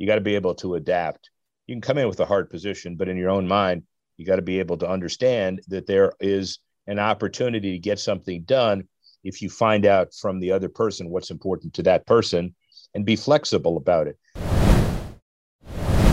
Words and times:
you 0.00 0.06
got 0.06 0.14
to 0.14 0.22
be 0.22 0.34
able 0.34 0.54
to 0.54 0.74
adapt. 0.74 1.30
You 1.66 1.74
can 1.74 1.82
come 1.82 1.98
in 1.98 2.08
with 2.08 2.18
a 2.20 2.24
hard 2.24 2.48
position, 2.48 2.96
but 2.96 3.08
in 3.08 3.18
your 3.18 3.28
own 3.28 3.46
mind, 3.46 3.82
you 4.16 4.24
got 4.24 4.36
to 4.36 4.42
be 4.42 4.58
able 4.58 4.78
to 4.78 4.88
understand 4.88 5.60
that 5.68 5.86
there 5.86 6.14
is 6.20 6.58
an 6.86 6.98
opportunity 6.98 7.72
to 7.72 7.78
get 7.78 8.00
something 8.00 8.42
done 8.44 8.88
if 9.24 9.42
you 9.42 9.50
find 9.50 9.84
out 9.84 10.14
from 10.14 10.40
the 10.40 10.50
other 10.52 10.70
person 10.70 11.10
what's 11.10 11.30
important 11.30 11.74
to 11.74 11.82
that 11.82 12.06
person 12.06 12.54
and 12.94 13.04
be 13.04 13.14
flexible 13.14 13.76
about 13.76 14.06
it. 14.08 14.49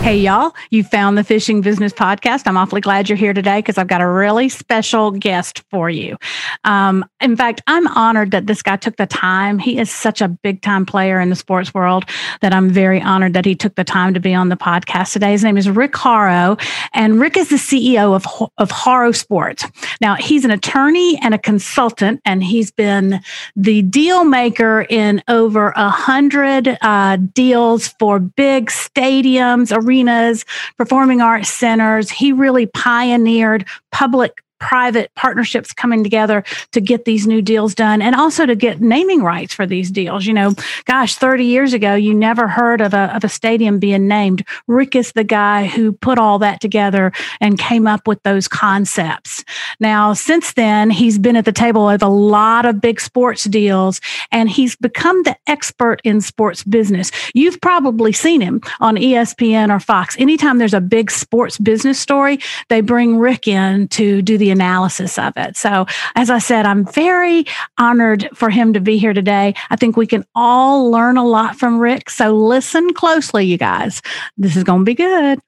Hey, 0.08 0.20
y'all, 0.20 0.54
you 0.70 0.84
found 0.84 1.18
the 1.18 1.22
Fishing 1.22 1.60
Business 1.60 1.92
Podcast. 1.92 2.46
I'm 2.46 2.56
awfully 2.56 2.80
glad 2.80 3.10
you're 3.10 3.18
here 3.18 3.34
today 3.34 3.58
because 3.58 3.76
I've 3.76 3.88
got 3.88 4.00
a 4.00 4.08
really 4.08 4.48
special 4.48 5.10
guest 5.10 5.62
for 5.70 5.90
you. 5.90 6.16
Um, 6.64 7.04
in 7.20 7.36
fact, 7.36 7.60
I'm 7.66 7.86
honored 7.88 8.30
that 8.30 8.46
this 8.46 8.62
guy 8.62 8.76
took 8.76 8.96
the 8.96 9.04
time. 9.04 9.58
He 9.58 9.76
is 9.76 9.90
such 9.90 10.22
a 10.22 10.28
big 10.28 10.62
time 10.62 10.86
player 10.86 11.20
in 11.20 11.28
the 11.28 11.36
sports 11.36 11.74
world 11.74 12.06
that 12.40 12.54
I'm 12.54 12.70
very 12.70 13.02
honored 13.02 13.34
that 13.34 13.44
he 13.44 13.54
took 13.54 13.74
the 13.74 13.84
time 13.84 14.14
to 14.14 14.20
be 14.20 14.32
on 14.32 14.48
the 14.48 14.56
podcast 14.56 15.12
today. 15.12 15.32
His 15.32 15.44
name 15.44 15.58
is 15.58 15.68
Rick 15.68 15.92
Horrow, 15.92 16.56
and 16.94 17.20
Rick 17.20 17.36
is 17.36 17.50
the 17.50 17.56
CEO 17.56 18.14
of, 18.16 18.50
of 18.56 18.70
Horrow 18.70 19.14
Sports. 19.14 19.66
Now, 20.00 20.14
he's 20.14 20.42
an 20.42 20.50
attorney 20.50 21.18
and 21.20 21.34
a 21.34 21.38
consultant, 21.38 22.22
and 22.24 22.42
he's 22.42 22.70
been 22.70 23.20
the 23.56 23.82
deal 23.82 24.24
maker 24.24 24.86
in 24.88 25.22
over 25.28 25.74
a 25.76 25.90
hundred 25.90 26.78
uh, 26.80 27.18
deals 27.34 27.88
for 27.98 28.18
big 28.18 28.70
stadiums, 28.70 29.70
arenas 29.70 29.97
arenas, 29.98 30.44
performing 30.76 31.20
arts 31.20 31.48
centers. 31.48 32.10
He 32.10 32.32
really 32.32 32.66
pioneered 32.66 33.66
public 33.92 34.42
private 34.58 35.14
partnerships 35.14 35.72
coming 35.72 36.02
together 36.02 36.44
to 36.72 36.80
get 36.80 37.04
these 37.04 37.26
new 37.26 37.42
deals 37.42 37.74
done 37.74 38.02
and 38.02 38.14
also 38.14 38.46
to 38.46 38.54
get 38.54 38.80
naming 38.80 39.22
rights 39.22 39.54
for 39.54 39.66
these 39.66 39.90
deals. 39.90 40.26
You 40.26 40.34
know, 40.34 40.54
gosh, 40.84 41.14
30 41.14 41.44
years 41.44 41.72
ago, 41.72 41.94
you 41.94 42.14
never 42.14 42.48
heard 42.48 42.80
of 42.80 42.94
a, 42.94 43.14
of 43.14 43.24
a 43.24 43.28
stadium 43.28 43.78
being 43.78 44.08
named. 44.08 44.44
Rick 44.66 44.96
is 44.96 45.12
the 45.12 45.24
guy 45.24 45.66
who 45.66 45.92
put 45.92 46.18
all 46.18 46.38
that 46.40 46.60
together 46.60 47.12
and 47.40 47.58
came 47.58 47.86
up 47.86 48.06
with 48.06 48.22
those 48.22 48.48
concepts. 48.48 49.44
Now, 49.80 50.12
since 50.12 50.52
then, 50.54 50.90
he's 50.90 51.18
been 51.18 51.36
at 51.36 51.44
the 51.44 51.52
table 51.52 51.88
of 51.88 52.02
a 52.02 52.08
lot 52.08 52.66
of 52.66 52.80
big 52.80 53.00
sports 53.00 53.44
deals 53.44 54.00
and 54.30 54.50
he's 54.50 54.76
become 54.76 55.22
the 55.22 55.36
expert 55.46 56.00
in 56.04 56.20
sports 56.20 56.64
business. 56.64 57.10
You've 57.34 57.60
probably 57.60 58.12
seen 58.12 58.40
him 58.40 58.60
on 58.80 58.96
ESPN 58.96 59.74
or 59.74 59.80
Fox. 59.80 60.16
Anytime 60.18 60.58
there's 60.58 60.74
a 60.74 60.80
big 60.80 61.10
sports 61.10 61.58
business 61.58 61.98
story, 61.98 62.38
they 62.68 62.80
bring 62.80 63.18
Rick 63.18 63.48
in 63.48 63.88
to 63.88 64.22
do 64.22 64.38
the 64.38 64.47
analysis 64.50 65.18
of 65.18 65.32
it. 65.36 65.56
So, 65.56 65.86
as 66.14 66.30
I 66.30 66.38
said, 66.38 66.66
I'm 66.66 66.84
very 66.84 67.44
honored 67.78 68.28
for 68.34 68.50
him 68.50 68.72
to 68.72 68.80
be 68.80 68.98
here 68.98 69.12
today. 69.12 69.54
I 69.70 69.76
think 69.76 69.96
we 69.96 70.06
can 70.06 70.24
all 70.34 70.90
learn 70.90 71.16
a 71.16 71.26
lot 71.26 71.56
from 71.56 71.78
Rick. 71.78 72.10
So, 72.10 72.34
listen 72.36 72.92
closely, 72.94 73.46
you 73.46 73.58
guys. 73.58 74.02
This 74.36 74.56
is 74.56 74.64
going 74.64 74.80
to 74.80 74.84
be 74.84 74.94
good. 74.94 75.38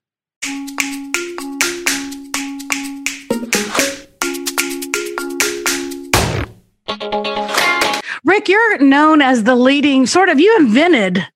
Rick, 8.24 8.48
you're 8.48 8.78
known 8.78 9.22
as 9.22 9.44
the 9.44 9.56
leading 9.56 10.06
sort 10.06 10.28
of, 10.28 10.38
you 10.38 10.56
invented 10.58 11.26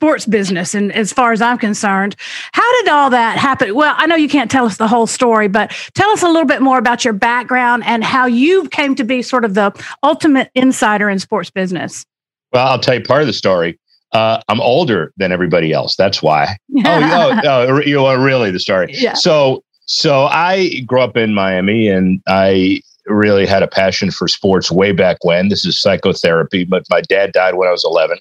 sports 0.00 0.24
business 0.24 0.74
and 0.74 0.90
as 0.92 1.12
far 1.12 1.30
as 1.30 1.42
i'm 1.42 1.58
concerned 1.58 2.16
how 2.52 2.72
did 2.80 2.88
all 2.88 3.10
that 3.10 3.36
happen? 3.36 3.74
Well 3.74 3.94
i 3.98 4.06
know 4.06 4.16
you 4.16 4.30
can't 4.30 4.50
tell 4.50 4.64
us 4.64 4.78
the 4.78 4.88
whole 4.88 5.06
story 5.06 5.46
but 5.46 5.72
tell 5.92 6.08
us 6.08 6.22
a 6.22 6.26
little 6.26 6.46
bit 6.46 6.62
more 6.62 6.78
about 6.78 7.04
your 7.04 7.12
background 7.12 7.82
and 7.84 8.02
how 8.02 8.24
you 8.24 8.66
came 8.70 8.94
to 8.94 9.04
be 9.04 9.20
sort 9.20 9.44
of 9.44 9.52
the 9.52 9.70
ultimate 10.02 10.50
insider 10.54 11.10
in 11.10 11.18
sports 11.18 11.50
business. 11.50 12.06
Well 12.50 12.66
i'll 12.66 12.78
tell 12.78 12.94
you 12.94 13.02
part 13.02 13.20
of 13.20 13.26
the 13.26 13.34
story. 13.34 13.78
Uh, 14.12 14.40
i'm 14.48 14.62
older 14.62 15.12
than 15.18 15.32
everybody 15.32 15.70
else. 15.70 15.96
That's 15.96 16.22
why. 16.22 16.56
Oh, 16.86 17.40
oh, 17.44 17.66
oh 17.68 17.80
you 17.82 18.02
are 18.06 18.18
really 18.18 18.50
the 18.50 18.58
story. 18.58 18.94
Yeah. 18.94 19.12
so 19.12 19.62
so 19.84 20.24
i 20.30 20.80
grew 20.86 21.02
up 21.02 21.18
in 21.18 21.34
miami 21.34 21.88
and 21.88 22.22
i 22.26 22.80
really 23.10 23.46
had 23.46 23.62
a 23.62 23.68
passion 23.68 24.10
for 24.10 24.28
sports 24.28 24.70
way 24.70 24.92
back 24.92 25.18
when. 25.22 25.48
This 25.48 25.64
is 25.64 25.80
psychotherapy, 25.80 26.64
but 26.64 26.84
my 26.90 27.00
dad 27.02 27.32
died 27.32 27.54
when 27.54 27.68
I 27.68 27.72
was 27.72 27.84
11. 27.84 28.18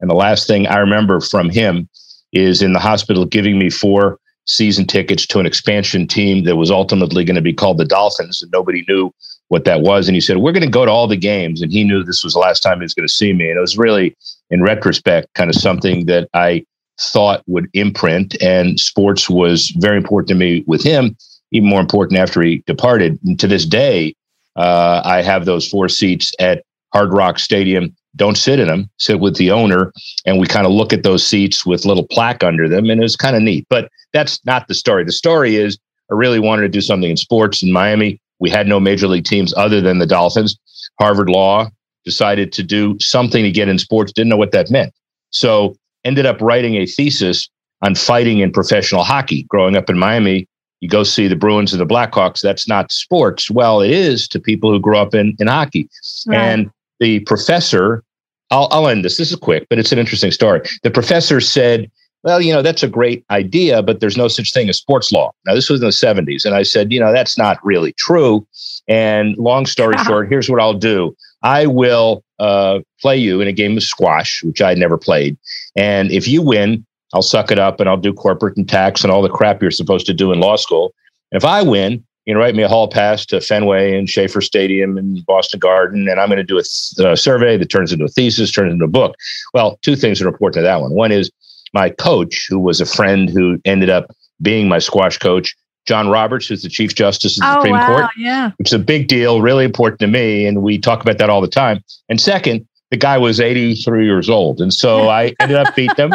And 0.00 0.10
the 0.10 0.14
last 0.14 0.46
thing 0.46 0.66
I 0.66 0.78
remember 0.78 1.20
from 1.20 1.50
him 1.50 1.88
is 2.32 2.62
in 2.62 2.72
the 2.72 2.78
hospital 2.78 3.24
giving 3.24 3.58
me 3.58 3.70
four 3.70 4.18
season 4.46 4.86
tickets 4.86 5.26
to 5.26 5.40
an 5.40 5.46
expansion 5.46 6.06
team 6.06 6.44
that 6.44 6.56
was 6.56 6.70
ultimately 6.70 7.24
going 7.24 7.36
to 7.36 7.42
be 7.42 7.52
called 7.52 7.78
the 7.78 7.84
Dolphins. 7.84 8.42
And 8.42 8.50
nobody 8.52 8.84
knew 8.88 9.10
what 9.48 9.64
that 9.64 9.80
was. 9.80 10.08
And 10.08 10.14
he 10.14 10.20
said, 10.20 10.38
We're 10.38 10.52
going 10.52 10.62
to 10.62 10.68
go 10.68 10.84
to 10.84 10.90
all 10.90 11.08
the 11.08 11.16
games. 11.16 11.62
And 11.62 11.72
he 11.72 11.84
knew 11.84 12.02
this 12.02 12.22
was 12.22 12.34
the 12.34 12.38
last 12.38 12.60
time 12.60 12.78
he 12.78 12.84
was 12.84 12.94
going 12.94 13.08
to 13.08 13.12
see 13.12 13.32
me. 13.32 13.48
And 13.48 13.58
it 13.58 13.60
was 13.60 13.78
really, 13.78 14.14
in 14.50 14.62
retrospect, 14.62 15.32
kind 15.34 15.50
of 15.50 15.56
something 15.56 16.06
that 16.06 16.28
I 16.34 16.64
thought 17.00 17.42
would 17.46 17.68
imprint. 17.72 18.40
And 18.40 18.78
sports 18.78 19.28
was 19.28 19.70
very 19.78 19.96
important 19.96 20.28
to 20.28 20.34
me 20.34 20.64
with 20.66 20.82
him 20.82 21.16
even 21.52 21.68
more 21.68 21.80
important 21.80 22.18
after 22.18 22.42
he 22.42 22.62
departed. 22.66 23.18
And 23.24 23.38
to 23.40 23.46
this 23.46 23.64
day, 23.64 24.14
uh, 24.56 25.02
I 25.04 25.22
have 25.22 25.44
those 25.44 25.68
four 25.68 25.88
seats 25.88 26.32
at 26.38 26.64
Hard 26.92 27.12
Rock 27.12 27.38
Stadium. 27.38 27.94
Don't 28.16 28.38
sit 28.38 28.58
in 28.58 28.68
them, 28.68 28.88
sit 28.98 29.20
with 29.20 29.36
the 29.36 29.50
owner. 29.50 29.92
And 30.24 30.38
we 30.40 30.46
kind 30.46 30.66
of 30.66 30.72
look 30.72 30.92
at 30.92 31.02
those 31.02 31.26
seats 31.26 31.66
with 31.66 31.84
little 31.84 32.06
plaque 32.06 32.42
under 32.42 32.68
them. 32.68 32.88
And 32.88 33.00
it 33.00 33.02
was 33.02 33.16
kind 33.16 33.36
of 33.36 33.42
neat. 33.42 33.66
But 33.68 33.90
that's 34.12 34.44
not 34.46 34.68
the 34.68 34.74
story. 34.74 35.04
The 35.04 35.12
story 35.12 35.56
is 35.56 35.78
I 36.10 36.14
really 36.14 36.40
wanted 36.40 36.62
to 36.62 36.68
do 36.68 36.80
something 36.80 37.10
in 37.10 37.16
sports 37.16 37.62
in 37.62 37.72
Miami. 37.72 38.18
We 38.38 38.48
had 38.48 38.66
no 38.66 38.80
major 38.80 39.08
league 39.08 39.24
teams 39.24 39.52
other 39.54 39.80
than 39.80 39.98
the 39.98 40.06
Dolphins. 40.06 40.58
Harvard 40.98 41.28
Law 41.28 41.68
decided 42.04 42.52
to 42.52 42.62
do 42.62 42.96
something 43.00 43.42
to 43.42 43.50
get 43.50 43.68
in 43.68 43.78
sports, 43.78 44.12
didn't 44.12 44.30
know 44.30 44.36
what 44.36 44.52
that 44.52 44.70
meant. 44.70 44.92
So 45.30 45.76
ended 46.04 46.24
up 46.24 46.40
writing 46.40 46.76
a 46.76 46.86
thesis 46.86 47.48
on 47.82 47.94
fighting 47.94 48.38
in 48.38 48.52
professional 48.52 49.04
hockey. 49.04 49.42
Growing 49.44 49.76
up 49.76 49.90
in 49.90 49.98
Miami, 49.98 50.46
you 50.80 50.88
go 50.88 51.02
see 51.02 51.28
the 51.28 51.36
Bruins 51.36 51.72
and 51.72 51.80
the 51.80 51.86
Blackhawks. 51.86 52.40
That's 52.40 52.68
not 52.68 52.92
sports. 52.92 53.50
Well, 53.50 53.80
it 53.80 53.90
is 53.90 54.28
to 54.28 54.40
people 54.40 54.70
who 54.70 54.80
grew 54.80 54.98
up 54.98 55.14
in, 55.14 55.36
in 55.38 55.46
hockey. 55.46 55.88
Right. 56.26 56.38
And 56.38 56.70
the 57.00 57.20
professor, 57.20 58.02
I'll, 58.50 58.68
I'll 58.70 58.88
end 58.88 59.04
this. 59.04 59.16
This 59.16 59.30
is 59.30 59.36
quick, 59.36 59.66
but 59.68 59.78
it's 59.78 59.92
an 59.92 59.98
interesting 59.98 60.30
story. 60.30 60.60
The 60.82 60.90
professor 60.90 61.40
said, 61.40 61.90
well, 62.22 62.40
you 62.40 62.52
know, 62.52 62.62
that's 62.62 62.82
a 62.82 62.88
great 62.88 63.24
idea, 63.30 63.82
but 63.82 64.00
there's 64.00 64.16
no 64.16 64.28
such 64.28 64.52
thing 64.52 64.68
as 64.68 64.78
sports 64.78 65.12
law. 65.12 65.32
Now, 65.46 65.54
this 65.54 65.70
was 65.70 65.80
in 65.80 65.86
the 65.86 65.92
70s. 65.92 66.44
And 66.44 66.54
I 66.54 66.62
said, 66.62 66.92
you 66.92 66.98
know, 66.98 67.12
that's 67.12 67.38
not 67.38 67.64
really 67.64 67.92
true. 67.92 68.46
And 68.88 69.36
long 69.36 69.66
story 69.66 69.96
short, 70.04 70.28
here's 70.28 70.50
what 70.50 70.60
I'll 70.60 70.74
do 70.74 71.14
I 71.42 71.66
will 71.66 72.24
uh, 72.38 72.80
play 73.00 73.16
you 73.16 73.40
in 73.40 73.48
a 73.48 73.52
game 73.52 73.76
of 73.76 73.82
squash, 73.82 74.42
which 74.42 74.60
I 74.60 74.74
never 74.74 74.98
played. 74.98 75.36
And 75.76 76.10
if 76.10 76.26
you 76.26 76.42
win, 76.42 76.85
I'll 77.14 77.22
suck 77.22 77.50
it 77.50 77.58
up 77.58 77.80
and 77.80 77.88
I'll 77.88 77.96
do 77.96 78.12
corporate 78.12 78.56
and 78.56 78.68
tax 78.68 79.02
and 79.02 79.12
all 79.12 79.22
the 79.22 79.28
crap 79.28 79.62
you're 79.62 79.70
supposed 79.70 80.06
to 80.06 80.14
do 80.14 80.32
in 80.32 80.40
law 80.40 80.56
school. 80.56 80.94
And 81.30 81.40
if 81.40 81.44
I 81.44 81.62
win, 81.62 82.04
you 82.26 82.34
know, 82.34 82.40
write 82.40 82.56
me 82.56 82.64
a 82.64 82.68
hall 82.68 82.88
pass 82.88 83.24
to 83.26 83.40
Fenway 83.40 83.96
and 83.96 84.08
Schaefer 84.08 84.40
Stadium 84.40 84.98
and 84.98 85.24
Boston 85.26 85.60
Garden, 85.60 86.08
and 86.08 86.20
I'm 86.20 86.28
going 86.28 86.38
to 86.38 86.44
do 86.44 86.58
a, 86.58 86.62
th- 86.62 87.06
uh, 87.06 87.12
a 87.12 87.16
survey 87.16 87.56
that 87.56 87.70
turns 87.70 87.92
into 87.92 88.04
a 88.04 88.08
thesis, 88.08 88.50
turns 88.50 88.72
into 88.72 88.84
a 88.84 88.88
book. 88.88 89.14
Well, 89.54 89.78
two 89.82 89.94
things 89.94 90.20
are 90.20 90.28
important 90.28 90.56
to 90.56 90.62
that 90.62 90.80
one. 90.80 90.92
One 90.92 91.12
is 91.12 91.30
my 91.72 91.90
coach, 91.90 92.46
who 92.48 92.58
was 92.58 92.80
a 92.80 92.86
friend 92.86 93.30
who 93.30 93.60
ended 93.64 93.90
up 93.90 94.10
being 94.42 94.68
my 94.68 94.80
squash 94.80 95.18
coach, 95.18 95.54
John 95.86 96.08
Roberts, 96.08 96.48
who's 96.48 96.62
the 96.62 96.68
Chief 96.68 96.94
Justice 96.94 97.38
of 97.38 97.42
the 97.42 97.50
oh, 97.50 97.54
Supreme 97.54 97.74
wow, 97.74 97.86
Court, 97.86 98.10
yeah. 98.18 98.50
which 98.56 98.68
is 98.68 98.72
a 98.72 98.78
big 98.78 99.06
deal, 99.06 99.40
really 99.40 99.64
important 99.64 100.00
to 100.00 100.08
me, 100.08 100.46
and 100.46 100.62
we 100.62 100.78
talk 100.78 101.00
about 101.00 101.18
that 101.18 101.30
all 101.30 101.40
the 101.40 101.48
time. 101.48 101.80
And 102.08 102.20
second, 102.20 102.66
the 102.90 102.96
guy 102.96 103.18
was 103.18 103.40
83 103.40 104.04
years 104.04 104.28
old, 104.28 104.60
and 104.60 104.74
so 104.74 105.08
I 105.08 105.32
ended 105.40 105.56
up 105.56 105.76
beat 105.76 105.94
them. 105.96 106.10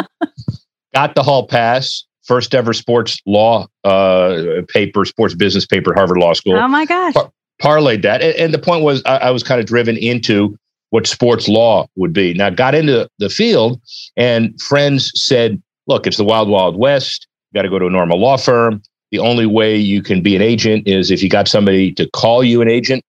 Got 0.94 1.14
the 1.14 1.22
hall 1.22 1.46
pass, 1.46 2.04
first 2.24 2.54
ever 2.54 2.72
sports 2.72 3.20
law 3.26 3.66
uh, 3.84 4.62
paper, 4.68 5.04
sports 5.04 5.34
business 5.34 5.66
paper, 5.66 5.94
Harvard 5.94 6.18
Law 6.18 6.32
School. 6.32 6.56
Oh 6.56 6.68
my 6.68 6.84
gosh. 6.84 7.14
Par- 7.14 7.32
parlayed 7.60 8.02
that. 8.02 8.22
And, 8.22 8.34
and, 8.36 8.54
the 8.54 8.58
point 8.58 8.82
was, 8.82 9.02
I, 9.06 9.18
I 9.18 9.30
was 9.30 9.42
kind 9.42 9.60
of 9.60 9.66
driven 9.66 9.96
into 9.96 10.56
what 10.90 11.06
sports 11.06 11.48
law 11.48 11.86
would 11.96 12.12
be. 12.12 12.34
Now, 12.34 12.50
got 12.50 12.74
into 12.74 13.08
the 13.18 13.30
field, 13.30 13.80
and 14.16 14.60
friends 14.60 15.10
said, 15.14 15.62
look, 15.86 16.06
it's 16.06 16.18
the 16.18 16.24
wild, 16.24 16.48
wild 16.48 16.76
west. 16.76 17.26
You 17.50 17.58
got 17.58 17.62
to 17.62 17.70
go 17.70 17.78
to 17.78 17.86
a 17.86 17.90
normal 17.90 18.20
law 18.20 18.36
firm. 18.36 18.82
The 19.10 19.18
only 19.18 19.46
way 19.46 19.76
you 19.76 20.02
can 20.02 20.22
be 20.22 20.36
an 20.36 20.42
agent 20.42 20.86
is 20.86 21.10
if 21.10 21.22
you 21.22 21.28
got 21.28 21.48
somebody 21.48 21.92
to 21.92 22.08
call 22.10 22.42
you 22.42 22.62
an 22.62 22.68
agent. 22.68 23.04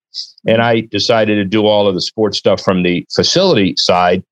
And 0.46 0.60
I 0.60 0.80
decided 0.82 1.36
to 1.36 1.44
do 1.44 1.66
all 1.66 1.88
of 1.88 1.94
the 1.94 2.00
sports 2.00 2.38
stuff 2.38 2.60
from 2.62 2.82
the 2.82 3.06
facility 3.14 3.74
side. 3.76 4.22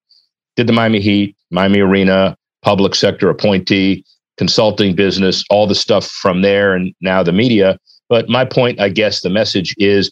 Did 0.56 0.66
the 0.66 0.72
Miami 0.72 1.00
Heat, 1.00 1.34
Miami 1.50 1.80
Arena, 1.80 2.36
public 2.62 2.94
sector 2.94 3.28
appointee, 3.28 4.04
consulting 4.38 4.94
business, 4.94 5.44
all 5.50 5.66
the 5.66 5.74
stuff 5.74 6.06
from 6.06 6.42
there, 6.42 6.74
and 6.74 6.94
now 7.00 7.22
the 7.22 7.32
media. 7.32 7.78
But 8.08 8.28
my 8.28 8.44
point, 8.44 8.80
I 8.80 8.88
guess, 8.88 9.20
the 9.20 9.30
message 9.30 9.74
is 9.78 10.10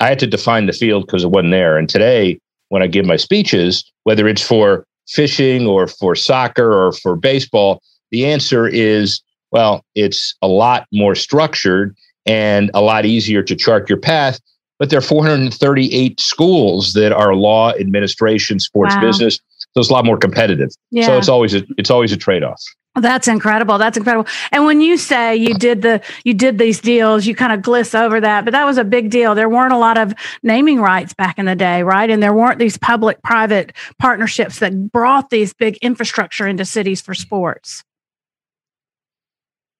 I 0.00 0.08
had 0.08 0.18
to 0.20 0.26
define 0.26 0.66
the 0.66 0.72
field 0.72 1.06
because 1.06 1.24
it 1.24 1.30
wasn't 1.30 1.52
there. 1.52 1.76
And 1.76 1.88
today, 1.88 2.38
when 2.68 2.82
I 2.82 2.86
give 2.86 3.04
my 3.04 3.16
speeches, 3.16 3.84
whether 4.04 4.28
it's 4.28 4.46
for 4.46 4.86
fishing 5.08 5.66
or 5.66 5.86
for 5.86 6.14
soccer 6.14 6.72
or 6.72 6.92
for 6.92 7.16
baseball, 7.16 7.82
the 8.10 8.26
answer 8.26 8.68
is 8.68 9.22
well, 9.50 9.84
it's 9.94 10.34
a 10.42 10.48
lot 10.48 10.86
more 10.92 11.14
structured 11.14 11.96
and 12.26 12.70
a 12.74 12.82
lot 12.82 13.06
easier 13.06 13.42
to 13.42 13.56
chart 13.56 13.88
your 13.88 13.98
path. 13.98 14.40
But 14.78 14.90
there 14.90 14.98
are 14.98 15.02
438 15.02 16.20
schools 16.20 16.92
that 16.92 17.12
are 17.12 17.34
law, 17.34 17.72
administration, 17.72 18.60
sports 18.60 18.94
wow. 18.94 19.00
business, 19.00 19.40
so 19.78 19.82
it's 19.82 19.90
a 19.90 19.92
lot 19.92 20.04
more 20.04 20.18
competitive. 20.18 20.70
Yeah. 20.90 21.06
So 21.06 21.18
it's 21.18 21.28
always 21.28 21.54
a, 21.54 21.62
it's 21.76 21.88
always 21.88 22.10
a 22.10 22.16
trade 22.16 22.42
off. 22.42 22.60
That's 22.96 23.28
incredible. 23.28 23.78
That's 23.78 23.96
incredible. 23.96 24.28
And 24.50 24.64
when 24.64 24.80
you 24.80 24.96
say 24.96 25.36
you 25.36 25.54
did 25.54 25.82
the 25.82 26.02
you 26.24 26.34
did 26.34 26.58
these 26.58 26.80
deals, 26.80 27.26
you 27.26 27.36
kind 27.36 27.52
of 27.52 27.60
gliss 27.60 27.96
over 27.96 28.20
that, 28.20 28.44
but 28.44 28.50
that 28.50 28.64
was 28.64 28.76
a 28.76 28.82
big 28.82 29.10
deal. 29.10 29.36
There 29.36 29.48
weren't 29.48 29.72
a 29.72 29.78
lot 29.78 29.96
of 29.96 30.14
naming 30.42 30.80
rights 30.80 31.14
back 31.14 31.38
in 31.38 31.46
the 31.46 31.54
day, 31.54 31.84
right? 31.84 32.10
And 32.10 32.20
there 32.20 32.34
weren't 32.34 32.58
these 32.58 32.76
public 32.76 33.22
private 33.22 33.72
partnerships 34.00 34.58
that 34.58 34.90
brought 34.90 35.30
these 35.30 35.54
big 35.54 35.76
infrastructure 35.76 36.48
into 36.48 36.64
cities 36.64 37.00
for 37.00 37.14
sports. 37.14 37.84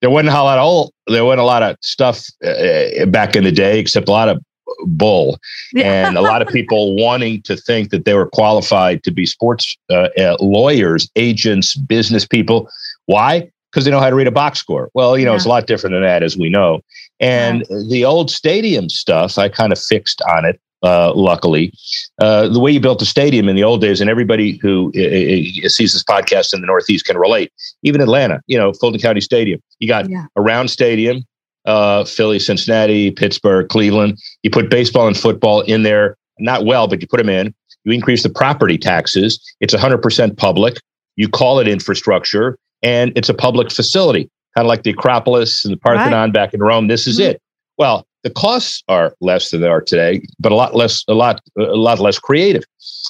There 0.01 0.11
wasn't 0.11 0.29
a 0.29 0.43
lot 0.44 0.59
of 0.59 0.91
there 1.09 1.25
wasn't 1.25 1.41
a 1.41 1.44
lot 1.44 1.65
of 1.65 1.77
stuff 1.83 2.25
uh, 2.44 3.06
back 3.06 3.35
in 3.35 3.43
the 3.43 3.51
day, 3.51 3.81
except 3.81 4.06
a 4.06 4.12
lot 4.12 4.29
of 4.29 4.41
bull 4.87 5.39
and 5.77 6.17
a 6.17 6.21
lot 6.21 6.43
of 6.43 6.49
people 6.49 6.97
wanting 7.03 7.43
to 7.43 7.57
think 7.57 7.91
that 7.91 8.05
they 8.05 8.15
were 8.15 8.29
qualified 8.29 9.03
to 9.05 9.11
be 9.11 9.27
sports 9.27 9.77
uh, 9.91 10.09
uh, 10.19 10.37
lawyers, 10.41 11.11
agents, 11.17 11.77
business 11.77 12.27
people. 12.27 12.69
Why? 13.07 13.51
Because 13.71 13.85
they 13.85 13.91
know 13.91 14.01
how 14.01 14.11
to 14.11 14.17
read 14.17 14.27
a 14.27 14.33
box 14.33 14.59
score. 14.59 14.91
Well, 14.95 15.19
you 15.19 15.25
know, 15.25 15.33
yeah. 15.33 15.37
it's 15.37 15.45
a 15.45 15.49
lot 15.49 15.67
different 15.67 15.95
than 15.95 16.03
that, 16.03 16.23
as 16.23 16.37
we 16.37 16.49
know. 16.49 16.81
And 17.21 17.67
yeah. 17.69 17.83
the 17.89 18.05
old 18.05 18.31
stadium 18.31 18.89
stuff, 18.89 19.39
I 19.39 19.49
kind 19.49 19.73
of 19.73 19.79
fixed 19.79 20.23
on 20.37 20.45
it. 20.45 20.61
Uh, 20.81 21.13
luckily, 21.13 21.73
uh, 22.21 22.47
the 22.47 22.61
way 22.61 22.71
you 22.71 22.79
built 22.79 23.03
a 23.03 23.05
stadium 23.05 23.49
in 23.49 23.57
the 23.57 23.65
old 23.65 23.81
days, 23.81 24.01
and 24.01 24.09
everybody 24.09 24.59
who 24.59 24.93
sees 24.95 25.93
this 25.93 26.05
podcast 26.05 26.55
in 26.55 26.61
the 26.61 26.69
Northeast 26.69 27.05
can 27.05 27.19
relate. 27.19 27.53
Even 27.83 28.01
Atlanta, 28.01 28.41
you 28.47 28.57
know, 28.57 28.73
Fulton 28.75 29.01
County 29.01 29.21
Stadium, 29.21 29.61
you 29.81 29.89
got 29.89 30.09
yeah. 30.09 30.27
a 30.37 30.41
round 30.41 30.71
stadium, 30.71 31.25
uh, 31.69 32.05
Philly, 32.05 32.38
Cincinnati, 32.38 33.11
Pittsburgh, 33.11 33.69
Cleveland. 33.69 34.19
You 34.43 34.50
put 34.50 34.70
baseball 34.70 35.06
and 35.06 35.17
football 35.17 35.61
in 35.61 35.82
there, 35.82 36.17
not 36.38 36.65
well, 36.65 36.88
but 36.88 37.00
you 37.03 37.06
put 37.06 37.19
them 37.19 37.29
in. 37.29 37.55
You 37.85 37.93
increase 37.93 38.23
the 38.23 38.31
property 38.31 38.79
taxes. 38.79 39.38
It's 39.61 39.75
100% 39.75 40.37
public. 40.37 40.81
You 41.17 41.29
call 41.29 41.61
it 41.61 41.69
infrastructure, 41.69 42.59
and 42.82 43.12
it's 43.17 43.29
a 43.29 43.35
public 43.35 43.70
facility, 43.70 44.31
kind 44.56 44.65
of 44.65 44.69
like 44.69 44.82
the 44.82 44.91
Acropolis 44.91 45.65
and 45.65 45.73
the 45.73 45.79
Parthenon 45.79 46.12
right. 46.12 46.32
back 46.32 46.55
in 46.55 46.61
Rome. 46.61 46.88
This 46.88 47.06
is 47.06 47.19
mm-hmm. 47.19 47.32
it. 47.32 47.43
Well, 47.76 48.06
the 48.25 48.31
costs 48.31 48.82
are 48.88 49.15
less 49.20 49.50
than 49.50 49.61
they 49.61 49.69
are 49.69 49.81
today, 49.81 50.23
but 50.41 50.53
a 50.53 50.55
lot 50.55 50.75
less, 50.75 51.05
a 51.06 51.15
lot, 51.15 51.41
a 51.59 51.62
lot 51.76 52.00
less 52.00 52.19
creative. 52.19 52.65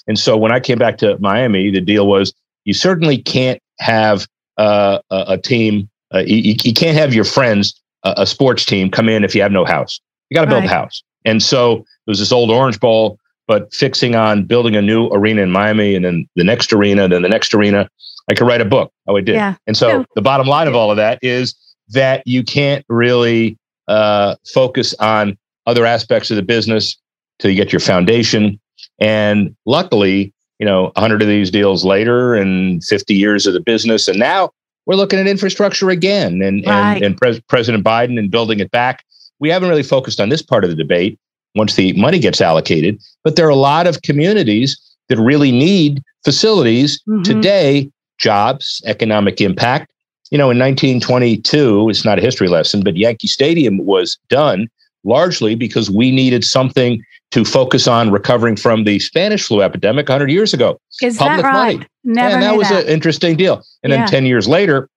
And 0.07 0.19
so 0.19 0.37
when 0.37 0.53
I 0.53 0.61
came 0.61 0.79
back 0.79 0.99
to 0.99 1.17
Miami, 1.21 1.71
the 1.71 1.81
deal 1.81 2.07
was 2.07 2.35
you 2.65 2.75
certainly 2.75 3.19
can't 3.19 3.61
have 3.79 4.27
uh, 4.59 4.99
a, 5.11 5.25
a, 5.29 5.39
team. 5.39 5.89
Uh, 6.13 6.19
you, 6.27 6.57
you 6.63 6.75
can't 6.75 6.97
have 6.97 7.15
your 7.15 7.25
friends 7.25 7.81
a, 8.05 8.15
a 8.19 8.27
sports 8.27 8.65
team 8.65 8.91
come 8.91 9.09
in 9.09 9.25
if 9.25 9.35
you 9.35 9.43
have 9.43 9.53
no 9.53 9.65
house. 9.65 10.01
You 10.31 10.35
got 10.35 10.43
to 10.43 10.49
build 10.49 10.63
right. 10.63 10.71
a 10.71 10.75
house. 10.75 11.03
And 11.25 11.43
so 11.43 11.77
there 11.77 11.85
was 12.13 12.19
this 12.19 12.33
old 12.33 12.51
Orange 12.51 12.81
Bowl, 12.81 13.19
but 13.47 13.73
fixing 13.73 14.15
on 14.15 14.45
building 14.45 14.77
a 14.77 14.83
new 14.83 15.09
arena 15.09 15.43
in 15.43 15.51
Miami 15.51 15.95
and 15.95 16.05
then 16.05 16.29
the 16.37 16.45
next 16.45 16.73
arena, 16.73 17.09
then 17.09 17.23
the 17.23 17.29
next 17.29 17.55
arena. 17.55 17.89
I 18.31 18.35
could 18.35 18.47
write 18.47 18.61
a 18.61 18.67
book. 18.67 18.93
Oh, 19.07 19.17
I 19.17 19.23
did. 19.23 19.37
Yeah. 19.37 19.57
And 19.67 19.77
so 19.77 19.89
yeah. 19.89 20.05
the 20.15 20.23
bottom 20.23 20.47
line 20.47 20.69
of 20.69 20.75
all 20.75 20.91
of 20.91 20.99
that 20.99 21.19
is 21.23 21.55
that 21.89 22.23
you 22.27 22.43
can't 22.43 22.85
really 22.89 23.57
uh, 23.89 24.37
focus 24.53 24.95
on 25.01 25.39
other 25.67 25.87
aspects 25.87 26.31
of 26.31 26.37
the 26.37 26.43
business 26.43 26.97
till 27.39 27.51
you 27.51 27.57
get 27.57 27.73
your 27.73 27.81
foundation. 27.81 28.61
And 28.99 29.57
luckily, 29.65 30.33
you 30.59 30.67
know, 30.67 30.85
100 30.95 31.23
of 31.23 31.29
these 31.29 31.51
deals 31.51 31.85
later 31.85 32.35
and 32.35 32.85
50 32.85 33.15
years 33.15 33.47
of 33.47 33.55
the 33.55 33.61
business. 33.61 34.09
And 34.09 34.19
now 34.19 34.51
we're 34.89 34.97
looking 34.97 35.19
at 35.21 35.27
infrastructure 35.27 35.91
again 35.91 36.41
and, 36.43 36.67
right. 36.67 36.95
and, 36.95 37.05
and 37.05 37.17
Pre- 37.17 37.41
President 37.43 37.85
Biden 37.85 38.19
and 38.19 38.31
building 38.31 38.59
it 38.59 38.71
back. 38.71 39.05
We 39.39 39.51
haven't 39.51 39.69
really 39.69 39.83
focused 39.85 40.19
on 40.19 40.31
this 40.31 40.43
part 40.43 40.65
of 40.65 40.71
the 40.71 40.77
debate 40.77 41.21
once 41.55 41.77
the 41.77 41.93
money 41.93 42.19
gets 42.19 42.41
allocated, 42.41 42.99
but 43.23 43.37
there 43.37 43.47
are 43.47 43.51
a 43.51 43.55
lot 43.55 43.87
of 43.87 44.03
communities 44.03 44.81
that 45.09 45.19
really 45.19 45.53
need 45.53 46.03
facilities 46.25 47.01
mm-hmm. 47.03 47.23
today, 47.23 47.91
jobs, 48.17 48.83
economic 48.87 49.41
impact. 49.41 49.93
You 50.31 50.39
know, 50.39 50.51
in 50.51 50.59
1922, 50.59 51.91
it's 51.91 52.05
not 52.05 52.19
a 52.19 52.23
history 52.23 52.49
lesson, 52.49 52.83
but 52.83 52.97
Yankee 52.97 53.29
Stadium 53.29 53.79
was 53.85 54.19
done 54.29 54.69
largely 55.05 55.55
because 55.55 55.91
we 55.91 56.11
needed 56.11 56.45
something 56.45 57.03
to 57.31 57.45
focus 57.45 57.87
on 57.87 58.11
recovering 58.11 58.57
from 58.57 58.85
the 58.85 58.99
Spanish 58.99 59.47
flu 59.47 59.63
epidemic 59.63 60.09
100 60.09 60.31
years 60.31 60.55
ago. 60.55 60.81
Is 61.03 61.19
Public 61.19 61.43
that 61.43 61.49
right? 61.49 61.79
Money. 61.79 61.89
Never 62.05 62.35
and 62.35 62.43
that 62.43 62.57
was 62.57 62.69
that. 62.71 62.85
an 62.85 62.91
interesting 62.91 63.37
deal. 63.37 63.63
And 63.83 63.93
yeah. 63.93 63.99
then 63.99 64.09
10 64.09 64.27
years 64.27 64.49
later, 64.49 64.89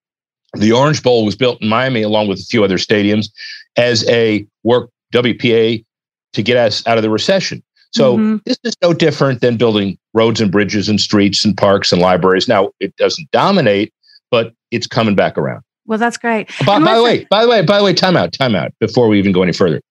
the 0.53 0.71
Orange 0.71 1.03
Bowl 1.03 1.25
was 1.25 1.35
built 1.35 1.61
in 1.61 1.67
Miami 1.67 2.01
along 2.01 2.27
with 2.27 2.39
a 2.39 2.43
few 2.43 2.63
other 2.63 2.77
stadiums 2.77 3.29
as 3.77 4.07
a 4.09 4.45
work 4.63 4.89
WPA 5.13 5.83
to 6.33 6.43
get 6.43 6.57
us 6.57 6.85
out 6.87 6.97
of 6.97 7.03
the 7.03 7.09
recession. 7.09 7.61
So 7.93 8.15
mm-hmm. 8.15 8.37
this 8.45 8.57
is 8.63 8.75
no 8.81 8.93
different 8.93 9.41
than 9.41 9.57
building 9.57 9.97
roads 10.13 10.39
and 10.39 10.51
bridges 10.51 10.87
and 10.87 10.99
streets 10.99 11.43
and 11.43 11.55
parks 11.57 11.91
and 11.91 12.01
libraries. 12.01 12.47
Now 12.47 12.71
it 12.79 12.95
doesn't 12.95 13.29
dominate, 13.31 13.93
but 14.29 14.53
it's 14.71 14.87
coming 14.87 15.15
back 15.15 15.37
around. 15.37 15.63
Well, 15.85 15.97
that's 15.97 16.17
great. 16.17 16.49
By, 16.65 16.79
by 16.79 16.95
the 16.95 17.03
way, 17.03 17.27
by 17.29 17.43
the 17.43 17.49
way, 17.49 17.61
by 17.63 17.77
the 17.77 17.83
way, 17.83 17.93
time 17.93 18.15
out, 18.15 18.31
time 18.31 18.55
out 18.55 18.71
before 18.79 19.09
we 19.09 19.19
even 19.19 19.33
go 19.33 19.43
any 19.43 19.51
further. 19.51 19.81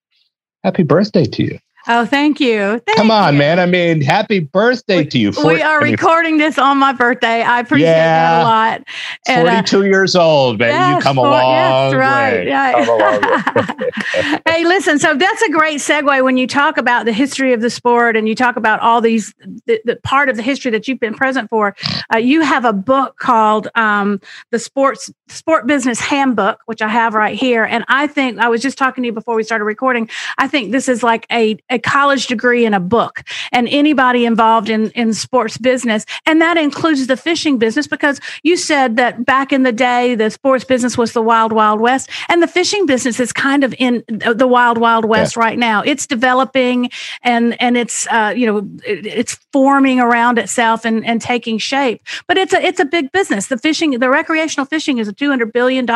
Happy 0.64 0.82
birthday 0.82 1.26
to 1.26 1.42
you. 1.42 1.58
Oh, 1.88 2.04
thank 2.04 2.40
you. 2.40 2.80
Thank 2.86 2.98
Come 2.98 3.10
on, 3.10 3.34
you. 3.34 3.38
man. 3.38 3.58
I 3.58 3.66
mean, 3.66 4.02
happy 4.02 4.38
birthday 4.38 4.98
we, 4.98 5.06
to 5.06 5.18
you. 5.18 5.32
we 5.44 5.62
are 5.62 5.80
recording 5.80 6.36
this 6.36 6.58
on 6.58 6.78
my 6.78 6.92
birthday. 6.92 7.42
I 7.42 7.60
appreciate 7.60 7.88
yeah, 7.88 8.40
that 8.40 8.42
a 8.42 8.44
lot. 8.44 8.82
And, 9.26 9.48
42 9.48 9.78
uh, 9.78 9.82
years 9.84 10.14
old, 10.14 10.58
man. 10.58 10.70
Yes, 10.70 10.96
you 10.96 11.02
come 11.02 11.18
a 11.18 11.22
long 11.22 11.52
yes, 11.52 11.94
right, 11.94 12.32
way. 12.34 12.48
Yeah. 12.48 14.40
hey, 14.46 14.64
listen, 14.64 14.98
so 14.98 15.14
that's 15.14 15.42
a 15.42 15.50
great 15.50 15.78
segue 15.78 16.22
when 16.22 16.36
you 16.36 16.46
talk 16.46 16.76
about 16.76 17.06
the 17.06 17.12
history 17.12 17.52
of 17.54 17.62
the 17.62 17.70
sport 17.70 18.14
and 18.16 18.28
you 18.28 18.34
talk 18.34 18.56
about 18.56 18.80
all 18.80 19.00
these, 19.00 19.34
the, 19.66 19.80
the 19.84 19.96
part 19.96 20.28
of 20.28 20.36
the 20.36 20.42
history 20.42 20.70
that 20.70 20.86
you've 20.86 21.00
been 21.00 21.14
present 21.14 21.48
for. 21.48 21.74
Uh, 22.12 22.18
you 22.18 22.42
have 22.42 22.66
a 22.66 22.72
book 22.72 23.16
called 23.18 23.68
um, 23.74 24.20
The 24.50 24.58
Sports 24.58 25.10
Sport 25.30 25.66
Business 25.66 26.00
Handbook, 26.00 26.60
which 26.66 26.82
I 26.82 26.88
have 26.88 27.14
right 27.14 27.38
here. 27.38 27.64
And 27.64 27.84
I 27.88 28.06
think, 28.06 28.38
I 28.38 28.48
was 28.48 28.62
just 28.62 28.78
talking 28.78 29.02
to 29.02 29.06
you 29.06 29.12
before 29.12 29.34
we 29.34 29.42
started 29.42 29.64
recording, 29.64 30.08
I 30.38 30.48
think 30.48 30.72
this 30.72 30.88
is 30.88 31.02
like 31.02 31.26
a 31.30 31.56
a 31.70 31.78
college 31.78 32.26
degree 32.26 32.64
in 32.64 32.74
a 32.74 32.80
book 32.80 33.22
and 33.52 33.68
anybody 33.68 34.24
involved 34.24 34.68
in, 34.68 34.90
in 34.90 35.14
sports 35.14 35.56
business. 35.58 36.04
And 36.26 36.40
that 36.40 36.56
includes 36.56 37.06
the 37.06 37.16
fishing 37.16 37.58
business 37.58 37.86
because 37.86 38.20
you 38.42 38.56
said 38.56 38.96
that 38.96 39.24
back 39.24 39.52
in 39.52 39.62
the 39.62 39.72
day, 39.72 40.14
the 40.14 40.30
sports 40.30 40.64
business 40.64 40.98
was 40.98 41.12
the 41.12 41.22
wild, 41.22 41.52
wild 41.52 41.80
west. 41.80 42.10
And 42.28 42.42
the 42.42 42.46
fishing 42.46 42.86
business 42.86 43.20
is 43.20 43.32
kind 43.32 43.64
of 43.64 43.74
in 43.78 44.02
the 44.08 44.46
wild, 44.46 44.78
wild 44.78 45.04
west 45.04 45.36
yeah. 45.36 45.42
right 45.42 45.58
now. 45.58 45.82
It's 45.82 46.06
developing 46.06 46.90
and, 47.22 47.60
and 47.60 47.76
it's, 47.76 48.06
uh, 48.08 48.32
you 48.36 48.46
know, 48.46 48.58
it, 48.86 49.06
it's 49.06 49.34
forming 49.52 50.00
around 50.00 50.38
itself 50.38 50.84
and, 50.84 51.04
and 51.06 51.20
taking 51.20 51.58
shape. 51.58 52.02
But 52.26 52.38
it's 52.38 52.52
a, 52.52 52.62
it's 52.62 52.80
a 52.80 52.84
big 52.84 53.12
business. 53.12 53.46
The 53.46 53.58
fishing, 53.58 53.92
the 53.98 54.10
recreational 54.10 54.66
fishing 54.66 54.98
is 54.98 55.08
a 55.08 55.12
$200 55.20 55.52
billion 55.52 55.86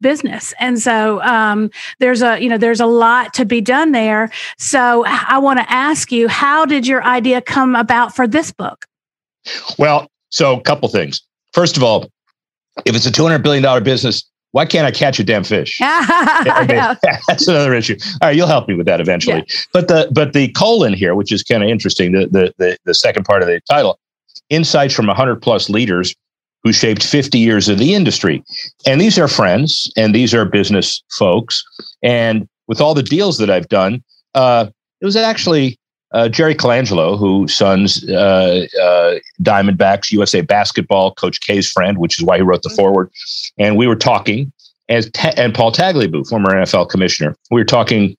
business. 0.00 0.54
And 0.60 0.78
so 0.78 1.22
um, 1.22 1.70
there's 1.98 2.22
a, 2.22 2.40
you 2.40 2.48
know, 2.48 2.58
there's 2.58 2.80
a 2.80 2.86
lot 2.86 3.34
to 3.34 3.44
be 3.44 3.60
done 3.60 3.92
there. 3.92 4.30
So 4.58 5.04
I 5.06 5.38
want 5.38 5.58
to 5.60 5.72
ask 5.72 6.12
you, 6.12 6.28
how 6.28 6.66
did 6.66 6.86
your 6.86 7.02
idea 7.04 7.40
come 7.40 7.74
about 7.74 8.14
for 8.14 8.26
this 8.26 8.52
book? 8.52 8.86
Well, 9.78 10.08
so 10.28 10.58
a 10.58 10.60
couple 10.60 10.88
things. 10.88 11.22
First 11.52 11.76
of 11.76 11.82
all, 11.82 12.10
if 12.84 12.94
it's 12.94 13.06
a 13.06 13.10
$200 13.10 13.42
billion 13.42 13.82
business, 13.82 14.24
why 14.52 14.66
can't 14.66 14.86
I 14.86 14.90
catch 14.90 15.18
a 15.20 15.24
damn 15.24 15.44
fish? 15.44 15.80
Mean, 15.80 15.88
that's 17.28 17.46
another 17.46 17.74
issue. 17.74 17.96
All 18.20 18.28
right, 18.28 18.36
you'll 18.36 18.48
help 18.48 18.68
me 18.68 18.74
with 18.74 18.86
that 18.86 19.00
eventually. 19.00 19.44
Yeah. 19.46 19.60
But 19.72 19.88
the 19.88 20.10
but 20.12 20.32
the 20.32 20.48
colon 20.52 20.92
here, 20.92 21.14
which 21.14 21.30
is 21.30 21.44
kind 21.44 21.62
of 21.62 21.68
interesting, 21.68 22.12
the, 22.12 22.26
the 22.26 22.54
the 22.58 22.76
the 22.84 22.94
second 22.94 23.24
part 23.24 23.42
of 23.42 23.48
the 23.48 23.60
title, 23.70 23.98
insights 24.48 24.92
from 24.92 25.06
100 25.06 25.40
plus 25.40 25.70
leaders 25.70 26.14
who 26.62 26.72
shaped 26.72 27.02
50 27.02 27.38
years 27.38 27.68
of 27.68 27.78
the 27.78 27.94
industry. 27.94 28.44
And 28.86 29.00
these 29.00 29.18
are 29.18 29.28
friends 29.28 29.90
and 29.96 30.14
these 30.14 30.34
are 30.34 30.44
business 30.44 31.02
folks. 31.18 31.64
And 32.02 32.48
with 32.66 32.80
all 32.80 32.94
the 32.94 33.02
deals 33.02 33.38
that 33.38 33.50
I've 33.50 33.68
done, 33.68 34.02
uh, 34.34 34.66
it 35.00 35.04
was 35.04 35.16
actually 35.16 35.78
uh, 36.12 36.28
Jerry 36.28 36.54
Colangelo, 36.54 37.18
who 37.18 37.46
sons 37.48 38.08
uh, 38.08 38.66
uh, 38.82 39.18
Diamondbacks, 39.42 40.10
USA 40.10 40.40
Basketball, 40.40 41.14
Coach 41.14 41.40
K's 41.40 41.70
friend, 41.70 41.98
which 41.98 42.18
is 42.18 42.24
why 42.24 42.36
he 42.36 42.42
wrote 42.42 42.62
the 42.62 42.68
mm-hmm. 42.68 42.76
forward. 42.76 43.10
And 43.58 43.76
we 43.76 43.86
were 43.86 43.96
talking, 43.96 44.52
as 44.88 45.10
ta- 45.12 45.32
and 45.36 45.54
Paul 45.54 45.72
Tagliabue, 45.72 46.28
former 46.28 46.50
NFL 46.50 46.90
commissioner, 46.90 47.36
we 47.50 47.60
were 47.60 47.64
talking 47.64 48.16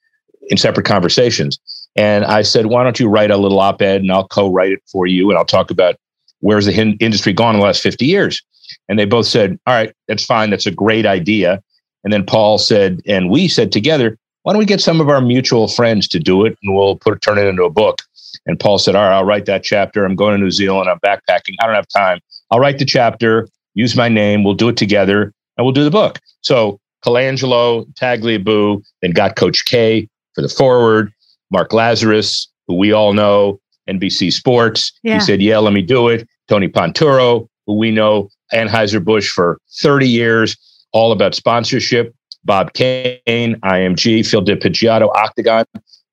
in 0.50 0.57
separate 0.57 0.86
conversations. 0.86 1.60
And 1.95 2.24
I 2.24 2.41
said, 2.41 2.67
why 2.67 2.83
don't 2.83 3.00
you 3.00 3.10
write 3.10 3.31
a 3.31 3.38
little 3.38 3.60
op-ed 3.60 4.01
and 4.01 4.12
I'll 4.12 4.27
co-write 4.27 4.71
it 4.71 4.81
for 4.89 5.05
you 5.05 5.29
and 5.29 5.38
I'll 5.38 5.45
talk 5.45 5.69
about 5.69 5.95
where's 6.41 6.65
the 6.65 6.74
industry 6.74 7.33
gone 7.33 7.55
in 7.55 7.60
the 7.60 7.65
last 7.65 7.81
50 7.81 8.05
years. 8.05 8.41
And 8.88 9.00
they 9.00 9.05
both 9.05 9.27
said, 9.27 9.60
all 9.65 9.74
right, 9.74 9.93
that's 10.07 10.25
fine. 10.25 10.50
That's 10.50 10.65
a 10.65 10.71
great 10.71 11.05
idea. 11.05 11.63
And 12.03 12.12
then 12.12 12.25
Paul 12.25 12.57
said, 12.57 13.01
and 13.05 13.29
we 13.29 13.48
said 13.48 13.71
together, 13.71 14.17
why 14.43 14.53
don't 14.53 14.60
we 14.60 14.65
get 14.65 14.81
some 14.81 15.00
of 15.00 15.10
our 15.10 15.21
mutual 15.21 15.67
friends 15.67 16.07
to 16.10 16.19
do 16.19 16.45
it 16.45 16.57
and 16.63 16.75
we'll 16.75 16.95
put 16.95 17.21
turn 17.21 17.38
it 17.38 17.45
into 17.45 17.63
a 17.63 17.69
book. 17.69 18.01
And 18.48 18.60
Paul 18.60 18.79
said, 18.79 18.95
All 18.95 19.03
right, 19.03 19.15
I'll 19.15 19.25
write 19.25 19.45
that 19.45 19.63
chapter. 19.63 20.03
I'm 20.03 20.15
going 20.15 20.36
to 20.36 20.43
New 20.43 20.51
Zealand. 20.51 20.89
I'm 20.89 21.00
backpacking. 21.00 21.55
I 21.62 21.67
don't 21.67 21.75
have 21.75 21.88
time. 21.88 22.19
I'll 22.50 22.60
write 22.60 22.79
the 22.79 22.86
chapter, 22.86 23.48
use 23.75 23.95
my 23.95 24.10
name. 24.10 24.43
We'll 24.43 24.55
do 24.55 24.69
it 24.69 24.77
together 24.77 25.31
and 25.57 25.65
we'll 25.65 25.74
do 25.74 25.83
the 25.83 25.91
book. 25.91 26.19
So 26.41 26.79
Colangelo, 27.05 27.86
Tagliabue, 27.93 28.83
then 29.01 29.12
got 29.12 29.36
Coach 29.36 29.65
K 29.65 30.10
for 30.33 30.41
the 30.41 30.50
forward, 30.50 31.13
Mark 31.51 31.71
Lazarus, 31.71 32.48
who 32.67 32.75
we 32.75 32.91
all 32.91 33.13
know, 33.13 33.60
NBC 33.91 34.31
Sports. 34.31 34.91
Yeah. 35.03 35.15
He 35.15 35.19
said, 35.21 35.41
Yeah, 35.41 35.60
let 35.60 35.74
me 35.74 35.81
do 35.81 36.07
it. 36.07 36.27
Tony 36.48 36.67
Ponturo, 36.67 37.48
who 37.65 37.77
we 37.77 37.91
know 37.91 38.29
Anheuser-Busch 38.53 39.29
for 39.29 39.60
30 39.81 40.07
years, 40.07 40.57
all 40.91 41.12
about 41.12 41.36
sponsorship. 41.36 42.13
Bob 42.43 42.74
Kain, 42.74 43.21
IMG, 43.27 44.25
Phil 44.25 44.41
de 44.41 44.55
Picciotto, 44.55 45.10
Octagon. 45.15 45.65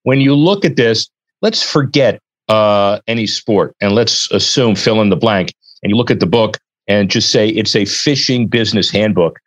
When 0.02 0.20
you 0.20 0.34
look 0.34 0.64
at 0.64 0.76
this, 0.76 1.08
let's 1.42 1.62
forget 1.62 2.20
uh, 2.48 3.00
any 3.06 3.26
sport 3.26 3.74
and 3.80 3.94
let's 3.94 4.30
assume 4.30 4.74
fill 4.74 5.00
in 5.00 5.08
the 5.08 5.16
blank. 5.16 5.54
And 5.82 5.90
you 5.90 5.96
look 5.96 6.10
at 6.10 6.20
the 6.20 6.26
book 6.26 6.58
and 6.86 7.10
just 7.10 7.30
say 7.30 7.48
it's 7.48 7.76
a 7.76 7.84
fishing 7.84 8.46
business 8.46 8.90
handbook. 8.90 9.38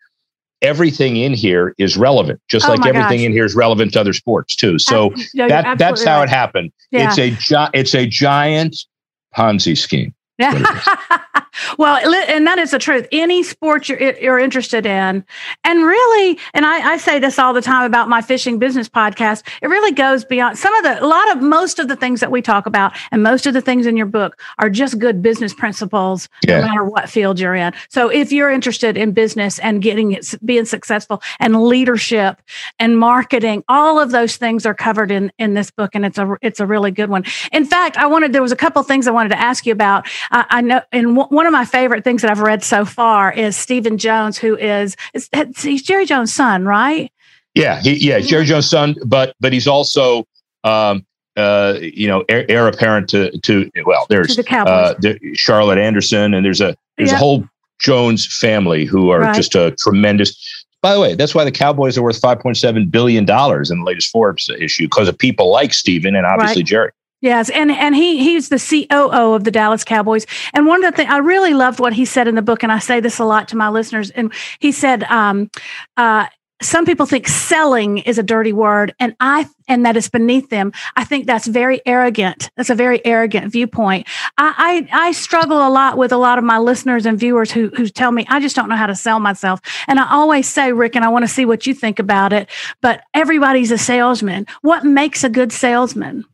Everything 0.61 1.17
in 1.17 1.33
here 1.33 1.73
is 1.79 1.97
relevant, 1.97 2.39
just 2.47 2.67
oh 2.67 2.69
like 2.73 2.85
everything 2.85 3.19
gosh. 3.19 3.25
in 3.25 3.31
here 3.31 3.45
is 3.45 3.55
relevant 3.55 3.93
to 3.93 3.99
other 3.99 4.13
sports 4.13 4.55
too. 4.55 4.77
So 4.77 5.11
that 5.35 5.77
that's 5.77 6.03
how 6.03 6.19
right. 6.19 6.23
it 6.23 6.29
happened. 6.29 6.71
Yeah. 6.91 7.07
It's 7.07 7.17
a 7.17 7.31
gi- 7.31 7.71
it's 7.73 7.95
a 7.95 8.05
giant 8.05 8.77
Ponzi 9.35 9.77
scheme. 9.77 10.13
Well, 11.77 11.97
and 12.27 12.47
that 12.47 12.59
is 12.59 12.71
the 12.71 12.79
truth. 12.79 13.07
Any 13.11 13.43
sport 13.43 13.89
you're, 13.89 13.99
you're 14.19 14.39
interested 14.39 14.85
in, 14.85 15.25
and 15.63 15.85
really, 15.85 16.39
and 16.53 16.65
I, 16.65 16.93
I, 16.93 16.97
say 16.97 17.19
this 17.19 17.39
all 17.39 17.53
the 17.53 17.61
time 17.61 17.83
about 17.83 18.07
my 18.07 18.21
fishing 18.21 18.59
business 18.59 18.87
podcast, 18.87 19.43
it 19.61 19.67
really 19.67 19.91
goes 19.91 20.23
beyond 20.23 20.57
some 20.57 20.73
of 20.75 20.83
the, 20.83 21.03
a 21.03 21.07
lot 21.07 21.31
of 21.35 21.41
most 21.41 21.79
of 21.79 21.87
the 21.87 21.95
things 21.95 22.19
that 22.19 22.31
we 22.31 22.41
talk 22.41 22.65
about, 22.65 22.93
and 23.11 23.23
most 23.23 23.45
of 23.45 23.53
the 23.53 23.61
things 23.61 23.85
in 23.85 23.97
your 23.97 24.05
book 24.05 24.39
are 24.59 24.69
just 24.69 24.99
good 24.99 25.21
business 25.21 25.53
principles, 25.53 26.29
yeah. 26.47 26.61
no 26.61 26.67
matter 26.67 26.83
what 26.83 27.09
field 27.09 27.39
you're 27.39 27.55
in. 27.55 27.73
So 27.89 28.09
if 28.09 28.31
you're 28.31 28.51
interested 28.51 28.97
in 28.97 29.11
business 29.11 29.59
and 29.59 29.81
getting 29.81 30.13
it, 30.13 30.33
being 30.45 30.65
successful, 30.65 31.21
and 31.39 31.63
leadership 31.63 32.41
and 32.79 32.97
marketing, 32.97 33.63
all 33.67 33.99
of 33.99 34.11
those 34.11 34.37
things 34.37 34.65
are 34.65 34.73
covered 34.73 35.11
in 35.11 35.31
in 35.37 35.53
this 35.53 35.71
book, 35.71 35.95
and 35.95 36.05
it's 36.05 36.17
a 36.17 36.37
it's 36.41 36.59
a 36.59 36.65
really 36.65 36.91
good 36.91 37.09
one. 37.09 37.23
In 37.51 37.65
fact, 37.65 37.97
I 37.97 38.07
wanted 38.07 38.33
there 38.33 38.41
was 38.41 38.51
a 38.51 38.57
couple 38.57 38.81
things 38.83 39.07
I 39.07 39.11
wanted 39.11 39.29
to 39.29 39.39
ask 39.39 39.65
you 39.65 39.73
about. 39.73 40.07
I, 40.31 40.45
I 40.49 40.61
know, 40.61 40.81
and 40.91 41.15
w- 41.15 41.27
one 41.27 41.45
of 41.45 41.51
my 41.51 41.65
favorite 41.65 42.03
things 42.03 42.21
that 42.21 42.31
I've 42.31 42.39
read 42.39 42.63
so 42.63 42.85
far 42.85 43.31
is 43.31 43.55
Stephen 43.57 43.97
Jones, 43.97 44.37
who 44.37 44.57
is, 44.57 44.95
is 45.13 45.29
he's 45.57 45.83
Jerry 45.83 46.05
Jones' 46.05 46.33
son, 46.33 46.65
right? 46.65 47.11
Yeah, 47.53 47.81
he, 47.81 47.95
yeah, 47.95 48.19
Jerry 48.19 48.45
Jones' 48.45 48.69
son, 48.69 48.95
but 49.05 49.35
but 49.39 49.51
he's 49.51 49.67
also 49.67 50.25
um, 50.63 51.05
uh, 51.35 51.77
you 51.81 52.07
know 52.07 52.23
heir, 52.29 52.49
heir, 52.49 52.67
apparent 52.67 53.09
to 53.09 53.37
to 53.39 53.69
well, 53.85 54.05
there's 54.09 54.35
the 54.35 54.55
uh, 54.55 54.93
the 54.99 55.19
Charlotte 55.35 55.77
Anderson, 55.77 56.33
and 56.33 56.45
there's 56.45 56.61
a 56.61 56.75
there's 56.97 57.09
yep. 57.09 57.17
a 57.17 57.19
whole 57.19 57.43
Jones 57.79 58.25
family 58.39 58.85
who 58.85 59.09
are 59.09 59.21
right. 59.21 59.35
just 59.35 59.55
a 59.55 59.71
tremendous. 59.71 60.37
By 60.81 60.93
the 60.93 60.99
way, 60.99 61.13
that's 61.13 61.35
why 61.35 61.43
the 61.43 61.51
Cowboys 61.51 61.97
are 61.97 62.01
worth 62.01 62.19
five 62.19 62.39
point 62.39 62.57
seven 62.57 62.87
billion 62.89 63.25
dollars 63.25 63.69
in 63.69 63.79
the 63.79 63.85
latest 63.85 64.09
Forbes 64.09 64.49
issue 64.59 64.85
because 64.85 65.07
of 65.09 65.17
people 65.17 65.51
like 65.51 65.73
Stephen 65.73 66.15
and 66.15 66.25
obviously 66.25 66.61
right. 66.61 66.67
Jerry. 66.67 66.91
Yes, 67.21 67.51
and 67.51 67.71
and 67.71 67.95
he 67.95 68.17
he's 68.23 68.49
the 68.49 68.57
COO 68.57 69.33
of 69.33 69.43
the 69.43 69.51
Dallas 69.51 69.83
Cowboys. 69.83 70.25
And 70.53 70.65
one 70.65 70.83
of 70.83 70.91
the 70.91 70.97
things 70.97 71.11
I 71.11 71.19
really 71.19 71.53
loved 71.53 71.79
what 71.79 71.93
he 71.93 72.03
said 72.03 72.27
in 72.27 72.33
the 72.35 72.41
book, 72.41 72.63
and 72.63 72.71
I 72.71 72.79
say 72.79 72.99
this 72.99 73.19
a 73.19 73.25
lot 73.25 73.47
to 73.49 73.57
my 73.57 73.69
listeners. 73.69 74.09
And 74.09 74.33
he 74.59 74.71
said, 74.71 75.03
um, 75.03 75.51
uh, 75.97 76.25
some 76.63 76.85
people 76.85 77.05
think 77.05 77.27
selling 77.27 77.99
is 77.99 78.17
a 78.17 78.23
dirty 78.23 78.53
word, 78.53 78.95
and 78.99 79.15
I 79.19 79.47
and 79.67 79.85
that 79.85 79.97
is 79.97 80.09
beneath 80.09 80.49
them. 80.49 80.71
I 80.95 81.03
think 81.03 81.27
that's 81.27 81.47
very 81.47 81.81
arrogant. 81.85 82.49
That's 82.57 82.71
a 82.71 82.75
very 82.75 83.03
arrogant 83.05 83.51
viewpoint. 83.51 84.07
I, 84.37 84.87
I, 84.91 85.07
I 85.07 85.11
struggle 85.11 85.65
a 85.65 85.69
lot 85.69 85.97
with 85.97 86.11
a 86.11 86.17
lot 86.17 86.37
of 86.37 86.43
my 86.43 86.57
listeners 86.57 87.05
and 87.05 87.19
viewers 87.19 87.51
who 87.51 87.69
who 87.69 87.87
tell 87.87 88.11
me 88.11 88.25
I 88.29 88.39
just 88.39 88.55
don't 88.55 88.69
know 88.69 88.75
how 88.75 88.87
to 88.87 88.95
sell 88.95 89.19
myself. 89.19 89.59
And 89.87 89.99
I 89.99 90.11
always 90.11 90.47
say, 90.47 90.71
Rick, 90.71 90.95
and 90.95 91.05
I 91.05 91.09
want 91.09 91.23
to 91.23 91.29
see 91.31 91.45
what 91.45 91.67
you 91.67 91.73
think 91.73 91.99
about 91.99 92.33
it. 92.33 92.49
But 92.81 93.03
everybody's 93.13 93.71
a 93.71 93.77
salesman. 93.77 94.47
What 94.61 94.83
makes 94.83 95.23
a 95.23 95.29
good 95.29 95.51
salesman? 95.51 96.25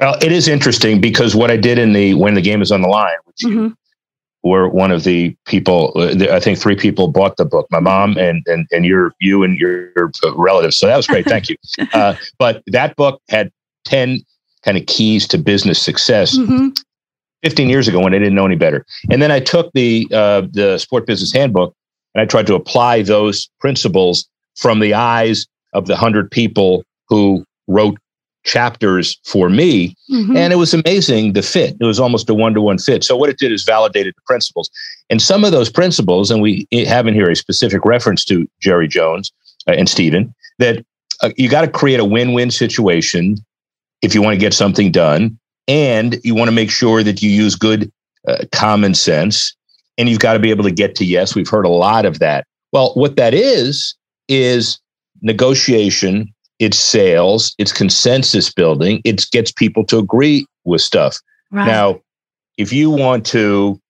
Well, 0.00 0.16
it 0.22 0.32
is 0.32 0.48
interesting 0.48 1.00
because 1.00 1.36
what 1.36 1.50
I 1.50 1.56
did 1.56 1.78
in 1.78 1.92
the 1.92 2.14
when 2.14 2.34
the 2.34 2.40
game 2.40 2.62
is 2.62 2.72
on 2.72 2.80
the 2.80 2.88
line, 2.88 3.16
which 3.24 3.36
mm-hmm. 3.44 3.68
were 4.42 4.68
one 4.68 4.90
of 4.90 5.04
the 5.04 5.36
people, 5.46 5.92
uh, 5.94 6.34
I 6.34 6.40
think 6.40 6.58
three 6.58 6.74
people 6.74 7.08
bought 7.08 7.36
the 7.36 7.44
book. 7.44 7.66
My 7.70 7.80
mom 7.80 8.16
and 8.16 8.42
and 8.46 8.66
and 8.70 8.86
your 8.86 9.12
you 9.20 9.42
and 9.44 9.58
your 9.58 9.92
relatives. 10.34 10.78
So 10.78 10.86
that 10.86 10.96
was 10.96 11.06
great. 11.06 11.26
Thank 11.26 11.48
you. 11.48 11.56
Uh, 11.92 12.14
but 12.38 12.62
that 12.68 12.96
book 12.96 13.20
had 13.28 13.50
ten 13.84 14.20
kind 14.64 14.78
of 14.78 14.86
keys 14.86 15.26
to 15.28 15.38
business 15.38 15.80
success. 15.80 16.36
Mm-hmm. 16.36 16.68
15 17.42 17.70
years 17.70 17.88
ago 17.88 18.00
when 18.00 18.12
I 18.12 18.18
didn't 18.18 18.34
know 18.34 18.44
any 18.44 18.56
better. 18.56 18.84
And 19.10 19.22
then 19.22 19.30
I 19.30 19.40
took 19.40 19.72
the 19.72 20.06
uh, 20.12 20.42
the 20.52 20.78
sport 20.78 21.06
business 21.06 21.32
handbook 21.32 21.74
and 22.14 22.22
I 22.22 22.26
tried 22.26 22.46
to 22.48 22.54
apply 22.54 23.02
those 23.02 23.48
principles 23.60 24.28
from 24.56 24.80
the 24.80 24.94
eyes 24.94 25.46
of 25.72 25.86
the 25.86 25.94
100 25.94 26.30
people 26.30 26.84
who 27.08 27.44
wrote 27.66 27.96
chapters 28.44 29.18
for 29.24 29.48
me. 29.48 29.96
Mm-hmm. 30.10 30.36
And 30.36 30.52
it 30.52 30.56
was 30.56 30.74
amazing 30.74 31.34
the 31.34 31.42
fit. 31.42 31.76
It 31.80 31.84
was 31.84 32.00
almost 32.00 32.28
a 32.30 32.34
one 32.34 32.54
to 32.54 32.60
one 32.60 32.78
fit. 32.78 33.04
So, 33.04 33.16
what 33.16 33.30
it 33.30 33.38
did 33.38 33.52
is 33.52 33.64
validated 33.64 34.14
the 34.16 34.22
principles. 34.26 34.70
And 35.08 35.20
some 35.20 35.44
of 35.44 35.52
those 35.52 35.70
principles, 35.70 36.30
and 36.30 36.40
we 36.40 36.66
have 36.86 37.06
in 37.06 37.14
here 37.14 37.30
a 37.30 37.36
specific 37.36 37.84
reference 37.84 38.24
to 38.26 38.48
Jerry 38.60 38.88
Jones 38.88 39.32
uh, 39.68 39.72
and 39.72 39.88
Stephen, 39.88 40.34
that 40.58 40.84
uh, 41.20 41.30
you 41.36 41.48
got 41.48 41.62
to 41.62 41.68
create 41.68 42.00
a 42.00 42.04
win 42.04 42.32
win 42.32 42.50
situation 42.50 43.36
if 44.02 44.14
you 44.14 44.22
want 44.22 44.34
to 44.34 44.40
get 44.40 44.54
something 44.54 44.90
done. 44.90 45.38
And 45.68 46.18
you 46.24 46.34
want 46.34 46.48
to 46.48 46.52
make 46.52 46.70
sure 46.70 47.02
that 47.04 47.22
you 47.22 47.30
use 47.30 47.54
good 47.54 47.92
uh, 48.26 48.44
common 48.50 48.94
sense. 48.94 49.54
And 49.98 50.08
you've 50.08 50.18
got 50.18 50.32
to 50.32 50.38
be 50.38 50.50
able 50.50 50.64
to 50.64 50.70
get 50.70 50.94
to 50.96 51.04
yes. 51.04 51.34
We've 51.34 51.48
heard 51.48 51.66
a 51.66 51.70
lot 51.70 52.06
of 52.06 52.18
that. 52.18 52.46
Well, 52.72 52.92
what 52.94 53.16
that 53.16 53.34
is, 53.34 53.94
is 54.28 54.80
negotiation 55.22 56.32
it's 56.60 56.78
sales, 56.78 57.54
it's 57.58 57.72
consensus 57.72 58.52
building, 58.52 59.00
it 59.04 59.26
gets 59.32 59.50
people 59.50 59.84
to 59.86 59.98
agree 59.98 60.46
with 60.64 60.82
stuff. 60.82 61.18
Right. 61.50 61.66
Now, 61.66 62.00
if 62.58 62.72
you 62.72 62.90
want 62.90 63.26
to 63.26 63.80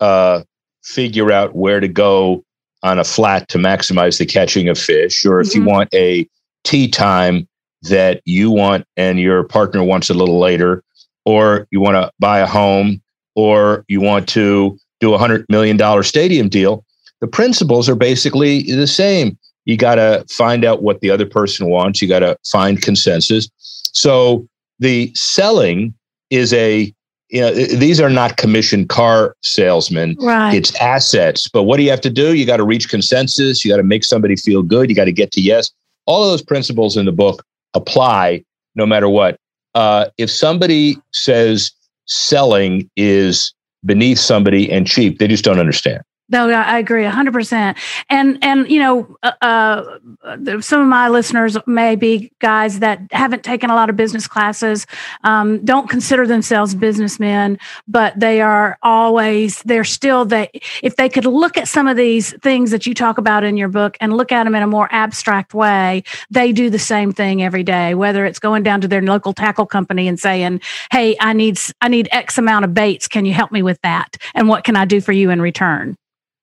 uh, 0.00 0.42
figure 0.82 1.32
out 1.32 1.54
where 1.54 1.80
to 1.80 1.88
go 1.88 2.44
on 2.82 2.98
a 2.98 3.04
flat 3.04 3.48
to 3.48 3.58
maximize 3.58 4.18
the 4.18 4.26
catching 4.26 4.68
of 4.68 4.78
fish, 4.78 5.24
or 5.24 5.40
if 5.40 5.48
mm-hmm. 5.48 5.60
you 5.60 5.66
want 5.66 5.94
a 5.94 6.28
tea 6.64 6.88
time 6.88 7.48
that 7.82 8.20
you 8.24 8.50
want 8.50 8.84
and 8.96 9.20
your 9.20 9.44
partner 9.44 9.82
wants 9.84 10.10
a 10.10 10.14
little 10.14 10.40
later, 10.40 10.82
or 11.24 11.68
you 11.70 11.80
want 11.80 11.94
to 11.94 12.10
buy 12.18 12.40
a 12.40 12.46
home, 12.46 13.00
or 13.36 13.84
you 13.86 14.00
want 14.00 14.28
to 14.28 14.76
do 14.98 15.14
a 15.14 15.18
hundred 15.18 15.46
million 15.48 15.76
dollar 15.76 16.02
stadium 16.02 16.48
deal, 16.48 16.84
the 17.20 17.28
principles 17.28 17.88
are 17.88 17.94
basically 17.94 18.62
the 18.62 18.86
same 18.86 19.38
you 19.64 19.76
got 19.76 19.96
to 19.96 20.24
find 20.28 20.64
out 20.64 20.82
what 20.82 21.00
the 21.00 21.10
other 21.10 21.26
person 21.26 21.68
wants. 21.68 22.00
You 22.00 22.08
got 22.08 22.20
to 22.20 22.36
find 22.50 22.80
consensus. 22.80 23.48
So 23.92 24.46
the 24.78 25.12
selling 25.14 25.94
is 26.30 26.52
a 26.52 26.92
you 27.28 27.40
know 27.40 27.52
these 27.52 28.00
are 28.00 28.10
not 28.10 28.36
commissioned 28.36 28.88
car 28.88 29.36
salesmen. 29.42 30.16
Right. 30.20 30.54
It's 30.54 30.74
assets. 30.80 31.48
But 31.48 31.62
what 31.62 31.76
do 31.76 31.84
you 31.84 31.90
have 31.90 32.00
to 32.00 32.10
do? 32.10 32.34
You 32.34 32.44
got 32.44 32.56
to 32.56 32.64
reach 32.64 32.88
consensus. 32.88 33.64
You 33.64 33.70
got 33.70 33.76
to 33.76 33.84
make 33.84 34.04
somebody 34.04 34.34
feel 34.34 34.62
good. 34.62 34.90
You 34.90 34.96
got 34.96 35.04
to 35.04 35.12
get 35.12 35.30
to 35.32 35.40
yes. 35.40 35.70
All 36.06 36.24
of 36.24 36.30
those 36.30 36.42
principles 36.42 36.96
in 36.96 37.06
the 37.06 37.12
book 37.12 37.44
apply 37.74 38.44
no 38.74 38.84
matter 38.84 39.08
what. 39.08 39.36
Uh, 39.76 40.06
if 40.18 40.28
somebody 40.28 40.96
says 41.12 41.70
selling 42.06 42.90
is 42.96 43.54
beneath 43.84 44.18
somebody 44.18 44.70
and 44.70 44.86
cheap 44.86 45.18
they 45.18 45.28
just 45.28 45.44
don't 45.44 45.58
understand 45.58 46.02
no, 46.30 46.48
I 46.48 46.78
agree 46.78 47.04
hundred 47.04 47.32
percent. 47.32 47.76
And 48.08 48.38
and 48.42 48.70
you 48.70 48.78
know, 48.78 49.16
uh, 49.22 49.32
uh, 49.42 50.60
some 50.60 50.80
of 50.80 50.86
my 50.86 51.08
listeners 51.08 51.58
may 51.66 51.96
be 51.96 52.32
guys 52.38 52.78
that 52.78 53.00
haven't 53.10 53.42
taken 53.42 53.68
a 53.68 53.74
lot 53.74 53.90
of 53.90 53.96
business 53.96 54.28
classes, 54.28 54.86
um, 55.24 55.64
don't 55.64 55.90
consider 55.90 56.26
themselves 56.26 56.74
businessmen, 56.74 57.58
but 57.88 58.18
they 58.18 58.40
are 58.40 58.78
always 58.82 59.62
they're 59.62 59.84
still 59.84 60.24
they 60.24 60.50
if 60.82 60.96
they 60.96 61.08
could 61.08 61.26
look 61.26 61.56
at 61.56 61.66
some 61.66 61.88
of 61.88 61.96
these 61.96 62.32
things 62.38 62.70
that 62.70 62.86
you 62.86 62.94
talk 62.94 63.18
about 63.18 63.42
in 63.42 63.56
your 63.56 63.68
book 63.68 63.96
and 64.00 64.16
look 64.16 64.30
at 64.30 64.44
them 64.44 64.54
in 64.54 64.62
a 64.62 64.66
more 64.68 64.88
abstract 64.92 65.52
way, 65.52 66.02
they 66.30 66.52
do 66.52 66.70
the 66.70 66.78
same 66.78 67.12
thing 67.12 67.42
every 67.42 67.64
day. 67.64 67.94
Whether 67.94 68.24
it's 68.24 68.38
going 68.38 68.62
down 68.62 68.80
to 68.82 68.88
their 68.88 69.02
local 69.02 69.32
tackle 69.32 69.66
company 69.66 70.06
and 70.06 70.18
saying, 70.18 70.60
"Hey, 70.92 71.16
I 71.20 71.32
need 71.32 71.58
I 71.80 71.88
need 71.88 72.08
X 72.12 72.38
amount 72.38 72.64
of 72.64 72.72
baits. 72.72 73.08
Can 73.08 73.24
you 73.24 73.32
help 73.32 73.50
me 73.50 73.62
with 73.62 73.80
that? 73.82 74.16
And 74.34 74.48
what 74.48 74.62
can 74.62 74.76
I 74.76 74.84
do 74.84 75.00
for 75.00 75.12
you 75.12 75.30
in 75.30 75.42
return?" 75.42 75.96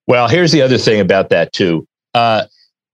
Well, 0.08 0.28
here's 0.28 0.52
the 0.52 0.62
other 0.62 0.78
thing 0.78 1.00
about 1.00 1.30
that 1.30 1.54
too. 1.54 1.88
Uh, 2.14 2.46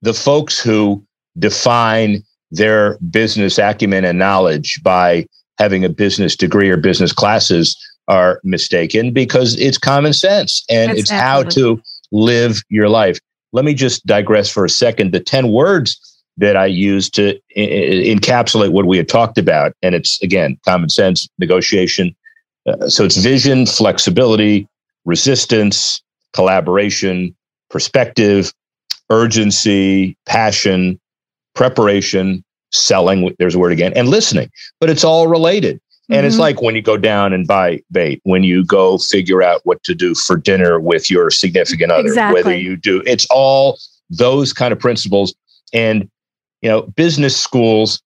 the 0.01 0.13
folks 0.13 0.59
who 0.59 1.03
define 1.39 2.23
their 2.51 2.97
business 3.09 3.57
acumen 3.57 4.05
and 4.05 4.19
knowledge 4.19 4.81
by 4.83 5.25
having 5.57 5.85
a 5.85 5.89
business 5.89 6.35
degree 6.35 6.69
or 6.69 6.77
business 6.77 7.11
classes 7.11 7.77
are 8.07 8.41
mistaken 8.43 9.11
because 9.11 9.55
it's 9.59 9.77
common 9.77 10.13
sense 10.13 10.63
and 10.69 10.89
That's 10.89 11.01
it's 11.01 11.11
how 11.11 11.43
to 11.43 11.81
live 12.11 12.61
your 12.69 12.89
life. 12.89 13.19
Let 13.53 13.65
me 13.65 13.73
just 13.73 14.05
digress 14.05 14.49
for 14.49 14.65
a 14.65 14.69
second. 14.69 15.13
The 15.13 15.19
10 15.19 15.51
words 15.51 15.99
that 16.37 16.57
I 16.57 16.65
use 16.65 17.09
to 17.11 17.39
I- 17.55 18.13
encapsulate 18.15 18.71
what 18.71 18.85
we 18.85 18.97
had 18.97 19.07
talked 19.07 19.37
about, 19.37 19.73
and 19.81 19.93
it's 19.93 20.21
again, 20.21 20.57
common 20.65 20.89
sense, 20.89 21.27
negotiation. 21.37 22.15
Uh, 22.67 22.89
so 22.89 23.05
it's 23.05 23.17
vision, 23.17 23.65
flexibility, 23.65 24.67
resistance, 25.05 26.01
collaboration, 26.33 27.35
perspective, 27.69 28.53
urgency, 29.09 30.17
passion, 30.25 30.99
preparation, 31.55 32.43
selling, 32.71 33.33
there's 33.39 33.55
a 33.55 33.59
word 33.59 33.71
again, 33.71 33.93
and 33.95 34.09
listening. 34.09 34.49
But 34.79 34.89
it's 34.89 35.03
all 35.03 35.27
related. 35.27 35.79
And 36.09 36.17
mm-hmm. 36.17 36.27
it's 36.27 36.37
like 36.37 36.61
when 36.61 36.75
you 36.75 36.81
go 36.81 36.97
down 36.97 37.31
and 37.31 37.47
buy 37.47 37.81
bait, 37.91 38.19
when 38.23 38.43
you 38.43 38.65
go 38.65 38.97
figure 38.97 39.41
out 39.41 39.61
what 39.63 39.81
to 39.83 39.95
do 39.95 40.13
for 40.13 40.35
dinner 40.35 40.79
with 40.79 41.09
your 41.09 41.29
significant 41.29 41.91
other, 41.91 42.07
exactly. 42.07 42.43
whether 42.43 42.57
you 42.57 42.75
do, 42.75 43.01
it's 43.05 43.25
all 43.29 43.79
those 44.09 44.51
kind 44.51 44.73
of 44.73 44.79
principles. 44.79 45.33
And, 45.71 46.09
you 46.61 46.69
know, 46.69 46.81
business 46.81 47.37
schools 47.37 48.01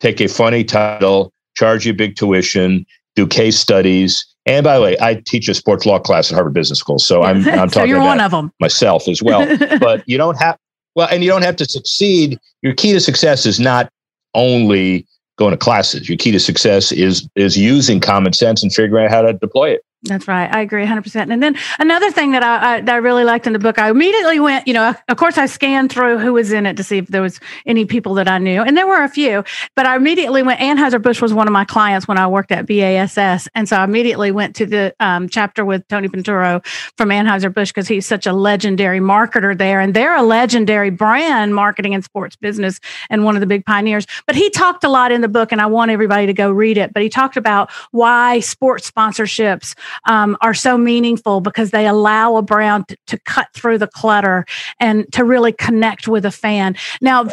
take 0.00 0.20
a 0.20 0.28
funny 0.28 0.64
title, 0.64 1.32
charge 1.56 1.86
you 1.86 1.92
big 1.92 2.16
tuition, 2.16 2.86
do 3.16 3.26
case 3.26 3.58
studies. 3.58 4.24
And 4.46 4.62
by 4.62 4.76
the 4.76 4.82
way, 4.82 4.96
I 5.00 5.16
teach 5.26 5.48
a 5.48 5.54
sports 5.54 5.84
law 5.84 5.98
class 5.98 6.30
at 6.30 6.34
Harvard 6.34 6.54
Business 6.54 6.78
School. 6.78 6.98
So 6.98 7.22
I'm, 7.22 7.38
I'm 7.48 7.68
talking 7.68 7.92
so 7.92 7.96
about 7.96 8.06
one 8.06 8.20
of 8.20 8.30
them. 8.30 8.52
myself 8.60 9.08
as 9.08 9.22
well. 9.22 9.46
but 9.80 10.08
you 10.08 10.16
don't 10.16 10.36
have, 10.36 10.56
well, 10.94 11.08
and 11.10 11.24
you 11.24 11.30
don't 11.30 11.42
have 11.42 11.56
to 11.56 11.64
succeed. 11.64 12.38
Your 12.62 12.74
key 12.74 12.92
to 12.92 13.00
success 13.00 13.44
is 13.44 13.58
not 13.58 13.90
only 14.34 15.06
going 15.36 15.50
to 15.50 15.56
classes. 15.56 16.08
Your 16.08 16.16
key 16.16 16.30
to 16.32 16.40
success 16.40 16.92
is 16.92 17.28
is 17.34 17.56
using 17.56 18.00
common 18.00 18.32
sense 18.32 18.62
and 18.62 18.72
figuring 18.72 19.06
out 19.06 19.10
how 19.10 19.22
to 19.22 19.32
deploy 19.34 19.70
it. 19.70 19.82
That's 20.08 20.28
right. 20.28 20.52
I 20.52 20.60
agree 20.60 20.84
100%. 20.84 21.32
And 21.32 21.42
then 21.42 21.56
another 21.78 22.10
thing 22.10 22.32
that 22.32 22.42
I, 22.42 22.76
I, 22.76 22.80
that 22.80 22.94
I 22.94 22.98
really 22.98 23.24
liked 23.24 23.46
in 23.46 23.52
the 23.52 23.58
book, 23.58 23.78
I 23.78 23.90
immediately 23.90 24.40
went, 24.40 24.66
you 24.66 24.74
know, 24.74 24.94
of 25.08 25.16
course, 25.16 25.38
I 25.38 25.46
scanned 25.46 25.90
through 25.90 26.18
who 26.18 26.32
was 26.32 26.52
in 26.52 26.66
it 26.66 26.76
to 26.76 26.84
see 26.84 26.98
if 26.98 27.08
there 27.08 27.22
was 27.22 27.40
any 27.66 27.84
people 27.84 28.14
that 28.14 28.28
I 28.28 28.38
knew. 28.38 28.62
And 28.62 28.76
there 28.76 28.86
were 28.86 29.02
a 29.02 29.08
few, 29.08 29.44
but 29.74 29.86
I 29.86 29.96
immediately 29.96 30.42
went. 30.42 30.60
Anheuser-Busch 30.60 31.20
was 31.20 31.34
one 31.34 31.46
of 31.46 31.52
my 31.52 31.64
clients 31.64 32.06
when 32.06 32.18
I 32.18 32.26
worked 32.26 32.52
at 32.52 32.66
BASS. 32.66 33.48
And 33.54 33.68
so 33.68 33.76
I 33.76 33.84
immediately 33.84 34.30
went 34.30 34.56
to 34.56 34.66
the 34.66 34.94
um, 35.00 35.28
chapter 35.28 35.64
with 35.64 35.86
Tony 35.88 36.08
Ponturo 36.08 36.64
from 36.96 37.10
Anheuser-Busch 37.10 37.70
because 37.70 37.88
he's 37.88 38.06
such 38.06 38.26
a 38.26 38.32
legendary 38.32 39.00
marketer 39.00 39.56
there. 39.56 39.80
And 39.80 39.94
they're 39.94 40.16
a 40.16 40.22
legendary 40.22 40.90
brand 40.90 41.54
marketing 41.54 41.94
and 41.94 42.04
sports 42.04 42.36
business 42.36 42.80
and 43.10 43.24
one 43.24 43.36
of 43.36 43.40
the 43.40 43.46
big 43.46 43.64
pioneers. 43.64 44.06
But 44.26 44.36
he 44.36 44.50
talked 44.50 44.84
a 44.84 44.88
lot 44.88 45.12
in 45.12 45.20
the 45.20 45.28
book, 45.28 45.52
and 45.52 45.60
I 45.60 45.66
want 45.66 45.90
everybody 45.90 46.26
to 46.26 46.32
go 46.32 46.50
read 46.50 46.78
it. 46.78 46.92
But 46.92 47.02
he 47.02 47.08
talked 47.08 47.36
about 47.36 47.70
why 47.90 48.40
sports 48.40 48.90
sponsorships 48.90 49.74
um, 50.04 50.36
are 50.40 50.54
so 50.54 50.76
meaningful 50.76 51.40
because 51.40 51.70
they 51.70 51.86
allow 51.86 52.36
a 52.36 52.42
brand 52.42 52.88
to, 52.88 52.96
to, 53.06 53.18
cut 53.26 53.48
through 53.54 53.78
the 53.78 53.86
clutter 53.86 54.44
and 54.78 55.10
to 55.12 55.24
really 55.24 55.52
connect 55.52 56.06
with 56.06 56.24
a 56.24 56.30
fan. 56.30 56.76
Now, 57.00 57.26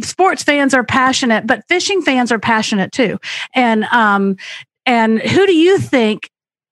sports 0.00 0.42
fans 0.42 0.74
are 0.74 0.84
passionate, 0.84 1.46
but 1.46 1.64
fishing 1.68 2.02
fans 2.02 2.32
are 2.32 2.38
passionate 2.38 2.92
too. 2.92 3.18
And 3.54 3.84
um, 3.84 4.36
and 4.86 5.20
who 5.20 5.46
do 5.46 5.54
you 5.54 5.78
think? 5.78 6.30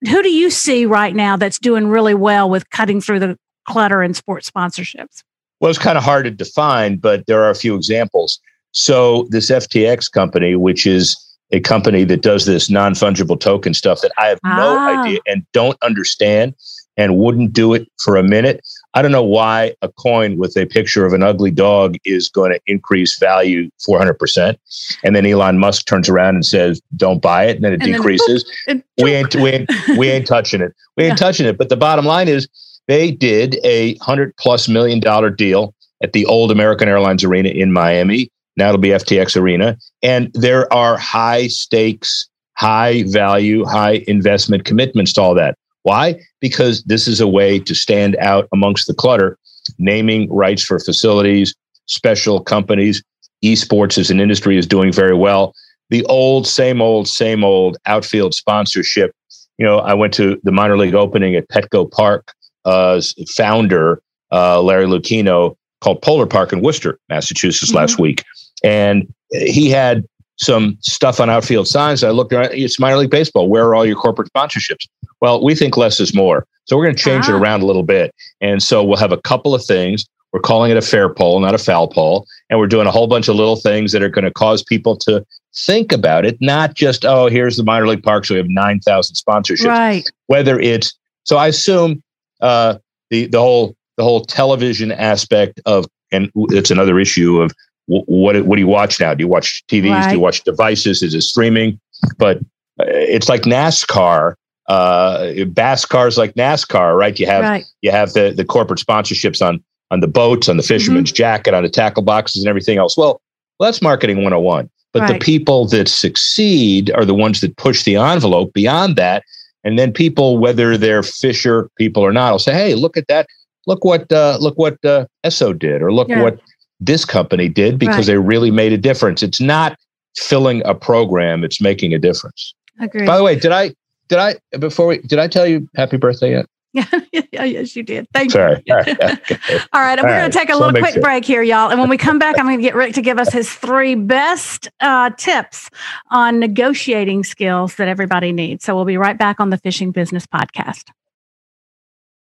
Who 0.09 0.23
do 0.23 0.31
you 0.31 0.51
see 0.51 0.85
right 0.85 1.15
now 1.15 1.37
that's 1.37 1.59
doing 1.59 1.89
really 1.89 2.15
well 2.15 2.51
with 2.51 2.69
cutting 2.71 3.01
through 3.01 3.21
the 3.21 3.39
clutter 3.69 4.03
in 4.03 4.15
sports 4.15 4.51
sponsorships? 4.51 5.23
Well, 5.61 5.71
it's 5.71 5.79
kind 5.79 5.97
of 5.97 6.03
hard 6.03 6.25
to 6.25 6.31
define, 6.31 6.97
but 6.97 7.27
there 7.27 7.43
are 7.45 7.51
a 7.51 7.55
few 7.55 7.77
examples. 7.77 8.41
So 8.73 9.29
this 9.31 9.51
FTX 9.51 10.11
company, 10.11 10.57
which 10.57 10.87
is 10.87 11.17
a 11.53 11.61
company 11.61 12.05
that 12.05 12.23
does 12.23 12.47
this 12.47 12.71
non 12.71 12.95
fungible 12.95 13.39
token 13.39 13.75
stuff 13.75 14.01
that 14.01 14.13
I 14.19 14.29
have 14.29 14.41
ah. 14.45 14.57
no 14.57 14.79
idea 14.79 15.21
and 15.27 15.47
don't 15.53 15.79
understand 15.83 16.55
and 16.97 17.17
wouldn't 17.17 17.53
do 17.53 17.73
it 17.73 17.89
for 18.03 18.17
a 18.17 18.23
minute. 18.23 18.63
I 18.95 19.01
don't 19.01 19.13
know 19.13 19.23
why 19.23 19.75
a 19.81 19.89
coin 19.89 20.37
with 20.37 20.57
a 20.57 20.67
picture 20.67 21.07
of 21.07 21.13
an 21.13 21.23
ugly 21.23 21.51
dog 21.51 21.97
is 22.05 22.29
going 22.29 22.53
to 22.53 22.61
increase 22.67 23.19
value 23.19 23.71
400%. 23.87 24.57
And 25.03 25.17
then 25.17 25.25
Elon 25.25 25.59
Musk 25.59 25.87
turns 25.87 26.09
around 26.09 26.35
and 26.35 26.45
says, 26.45 26.83
don't 26.97 27.23
buy 27.23 27.45
it. 27.45 27.57
And 27.57 27.65
then 27.65 27.73
it 27.73 27.83
and 27.83 27.93
decreases. 27.93 28.45
Then, 28.67 28.85
we, 29.03 29.13
ain't, 29.15 29.35
we, 29.35 29.51
ain't, 29.51 29.71
we 29.99 30.09
ain't 30.11 30.27
touching 30.27 30.61
it. 30.61 30.75
We 30.97 31.05
ain't 31.05 31.13
yeah. 31.13 31.27
touching 31.27 31.47
it. 31.47 31.57
But 31.57 31.71
the 31.71 31.77
bottom 31.77 32.05
line 32.05 32.29
is 32.29 32.47
they 32.89 33.11
did 33.11 33.59
a 33.65 33.97
hundred 33.97 34.37
plus 34.37 34.69
million 34.69 35.01
dollar 35.01 35.31
deal 35.31 35.75
at 36.03 36.13
the 36.13 36.27
old 36.27 36.51
American 36.51 36.89
Airlines 36.89 37.25
Arena 37.25 37.49
in 37.49 37.73
Miami. 37.73 38.31
Now 38.57 38.69
it'll 38.69 38.81
be 38.81 38.89
FTX 38.89 39.41
Arena. 39.41 39.77
And 40.03 40.31
there 40.35 40.73
are 40.73 40.97
high 40.97 41.47
stakes, 41.47 42.29
high 42.57 43.05
value, 43.05 43.65
high 43.65 44.05
investment 44.07 44.65
commitments 44.65 45.13
to 45.15 45.23
all 45.23 45.35
that. 45.35 45.57
Why? 45.83 46.21
Because 46.41 46.83
this 46.85 47.09
is 47.09 47.21
a 47.21 47.27
way 47.27 47.59
to 47.61 47.75
stand 47.75 48.17
out 48.17 48.49
amongst 48.53 48.87
the 48.87 48.95
clutter, 48.95 49.39
naming 49.79 50.33
rights 50.33 50.63
for 50.63 50.79
facilities, 50.79 51.55
special 51.87 52.41
companies. 52.41 53.03
Esports 53.45 53.99
as 53.99 54.09
an 54.09 54.21
industry 54.21 54.57
is 54.57 54.69
doing 54.69 54.93
very 54.93 55.17
well. 55.17 55.53
The 55.91 56.05
old, 56.05 56.47
same 56.47 56.81
old, 56.81 57.09
same 57.09 57.43
old 57.43 57.77
outfield 57.87 58.35
sponsorship. 58.35 59.13
You 59.59 59.67
know, 59.67 59.81
I 59.81 59.95
went 59.95 60.15
to 60.15 60.41
the 60.45 60.53
minor 60.53 60.77
league 60.77 60.95
opening 60.95 61.35
at 61.35 61.49
Petco 61.49 61.91
Park. 61.91 62.33
Uh, 62.65 63.03
founder 63.35 64.01
uh, 64.31 64.63
Larry 64.63 64.87
Lucchino 64.87 65.57
called 65.81 66.01
Polar 66.01 66.27
Park 66.27 66.53
in 66.53 66.63
Worcester, 66.63 66.99
Massachusetts, 67.09 67.71
mm-hmm. 67.71 67.79
last 67.79 67.99
week, 67.99 68.25
and 68.65 69.13
he 69.31 69.71
had 69.71 70.05
some 70.39 70.77
stuff 70.81 71.21
on 71.21 71.31
outfield 71.31 71.69
signs. 71.69 72.03
I 72.03 72.11
looked 72.11 72.33
around, 72.33 72.51
it's 72.53 72.81
minor 72.81 72.97
league 72.97 73.11
baseball. 73.11 73.49
Where 73.49 73.65
are 73.65 73.75
all 73.75 73.87
your 73.87 73.97
corporate 73.97 74.29
sponsorships? 74.35 74.89
Well, 75.21 75.43
we 75.43 75.55
think 75.55 75.77
less 75.77 76.01
is 76.01 76.15
more. 76.15 76.47
So 76.65 76.77
we're 76.77 76.85
going 76.85 76.97
to 76.97 77.03
change 77.03 77.27
ah. 77.29 77.33
it 77.33 77.39
around 77.39 77.63
a 77.63 77.67
little 77.67 77.83
bit. 77.83 78.15
And 78.41 78.63
so 78.63 78.83
we'll 78.83 78.99
have 78.99 79.13
a 79.13 79.21
couple 79.21 79.55
of 79.55 79.65
things. 79.65 80.05
We're 80.33 80.41
calling 80.41 80.71
it 80.71 80.77
a 80.77 80.83
fair 80.83 81.13
pole, 81.13 81.39
not 81.41 81.55
a 81.55 81.59
foul 81.59 81.89
pole. 81.89 82.27
And 82.49 82.59
we're 82.59 82.67
doing 82.67 82.87
a 82.87 82.91
whole 82.91 83.07
bunch 83.07 83.29
of 83.29 83.37
little 83.37 83.57
things 83.57 83.93
that 83.93 84.03
are 84.03 84.09
going 84.09 84.25
to 84.25 84.31
cause 84.31 84.63
people 84.63 84.97
to 84.99 85.25
think 85.55 85.93
about 85.93 86.25
it, 86.25 86.39
not 86.41 86.75
just, 86.75 87.05
oh, 87.05 87.27
here's 87.27 87.57
the 87.57 87.63
minor 87.63 87.87
league 87.87 88.03
park. 88.03 88.25
So 88.25 88.35
we 88.35 88.39
have 88.39 88.49
9,000 88.49 89.15
sponsorships. 89.15 89.67
Right. 89.67 90.11
Whether 90.27 90.59
it's, 90.59 90.95
so 91.25 91.37
I 91.37 91.49
assume 91.49 92.03
uh, 92.41 92.79
the, 93.11 93.27
the 93.27 93.39
whole, 93.39 93.77
the 93.99 94.03
whole 94.03 94.25
television 94.25 94.91
aspect 94.91 95.61
of, 95.67 95.87
and 96.11 96.31
it's 96.35 96.71
another 96.71 96.99
issue 96.99 97.41
of 97.41 97.53
what 97.87 98.41
what 98.45 98.57
do 98.57 98.61
you 98.61 98.69
watch 98.69 99.01
now? 99.01 99.15
Do 99.15 99.23
you 99.23 99.29
watch 99.29 99.65
TVs? 99.69 99.91
Right. 99.91 100.09
Do 100.09 100.15
you 100.15 100.21
watch 100.21 100.45
devices? 100.45 101.03
Is 101.03 101.15
it 101.15 101.23
streaming? 101.23 101.81
But 102.19 102.39
uh, 102.39 102.85
it's 102.87 103.29
like 103.29 103.43
NASCAR. 103.43 104.35
Uh, 104.69 105.45
bass 105.47 105.85
cars 105.85 106.17
like 106.17 106.35
NASCAR, 106.35 106.97
right? 106.97 107.19
You 107.19 107.27
have 107.27 107.43
right. 107.43 107.65
you 107.83 107.91
have 107.91 108.13
the 108.13 108.33
the 108.35 108.45
corporate 108.45 108.79
sponsorships 108.79 109.47
on 109.47 109.63
on 109.91 110.01
the 110.01 110.09
boats, 110.09 110.49
on 110.49 110.57
the 110.57 110.63
fisherman's 110.63 111.11
mm-hmm. 111.11 111.17
jacket, 111.17 111.55
on 111.55 111.63
the 111.63 111.69
tackle 111.69 112.03
boxes, 112.03 112.43
and 112.43 112.49
everything 112.49 112.79
else. 112.79 112.97
Well, 112.97 113.21
well 113.59 113.69
that's 113.69 113.83
marketing 113.83 114.17
101. 114.19 114.71
But 114.93 115.03
right. 115.03 115.13
the 115.13 115.19
people 115.19 115.67
that 115.69 115.89
succeed 115.89 116.91
are 116.93 117.05
the 117.05 117.15
ones 117.15 117.41
that 117.41 117.57
push 117.57 117.85
the 117.85 117.97
envelope 117.97 118.53
beyond 118.53 118.97
that. 118.97 119.23
And 119.65 119.79
then 119.79 119.93
people, 119.93 120.39
whether 120.39 120.77
they're 120.77 121.03
fisher 121.03 121.71
people 121.79 122.03
or 122.03 122.13
not, 122.13 122.33
will 122.33 122.39
say, 122.39 122.53
"Hey, 122.53 122.75
look 122.75 122.97
at 122.97 123.07
that! 123.09 123.27
Look 123.67 123.85
what 123.85 124.11
uh, 124.11 124.39
look 124.41 124.59
what 124.59 124.83
uh, 124.85 125.07
Esso 125.25 125.57
did, 125.57 125.83
or 125.83 125.93
look 125.93 126.09
yeah. 126.09 126.23
what 126.23 126.41
this 126.85 127.05
company 127.05 127.49
did 127.49 127.79
because 127.79 127.97
right. 127.97 128.07
they 128.07 128.19
really 128.19 128.51
made 128.51 128.73
a 128.73 128.79
difference. 128.79 129.23
It's 129.23 129.41
not 129.41 129.77
filling 130.17 130.63
a 130.65 130.75
program; 130.75 131.45
it's 131.45 131.61
making 131.61 131.95
a 131.95 131.99
difference. 131.99 132.55
Agreed. 132.81 133.07
By 133.07 133.17
the 133.17 133.23
way, 133.23 133.37
did 133.37 133.53
I 133.53 133.75
did 134.09 134.19
I 134.19 134.37
before 134.59 134.87
we 134.87 134.99
did 134.99 135.19
I 135.19 135.29
tell 135.29 135.47
you 135.47 135.69
happy 135.77 135.97
birthday 135.97 136.33
yet? 136.33 136.47
Yeah, 137.33 137.45
yes, 137.45 137.75
you 137.75 137.83
did. 137.83 138.07
Thank 138.13 138.31
Sorry. 138.31 138.63
you. 138.67 138.75
All 138.75 138.81
right. 138.81 138.91
All 139.73 139.81
right. 139.81 140.03
We're 140.03 140.09
going 140.09 140.31
to 140.31 140.39
take 140.39 140.51
a 140.51 140.57
little 140.57 140.79
quick 140.79 141.01
break 141.01 141.25
here, 141.25 141.43
y'all. 141.43 141.71
And 141.71 141.81
when 141.81 141.89
we 141.89 141.97
come 141.97 142.19
back, 142.19 142.39
I'm 142.39 142.45
going 142.45 142.59
to 142.59 142.63
get 142.63 142.75
Rick 142.75 142.95
to 142.95 143.03
give 143.03 143.19
us 143.19 143.33
his 143.33 143.51
three 143.51 143.95
best 143.95 144.69
uh, 144.81 145.11
tips 145.17 145.71
on 146.11 146.39
negotiating 146.39 147.25
skills 147.25 147.77
that 147.77 147.89
everybody 147.89 148.33
needs. 148.33 148.65
So 148.65 148.75
we'll 148.75 148.85
be 148.85 148.99
right 148.99 149.17
back 149.17 149.41
on 149.41 149.49
the 149.49 149.57
Fishing 149.57 149.93
Business 149.93 150.27
Podcast. 150.27 150.85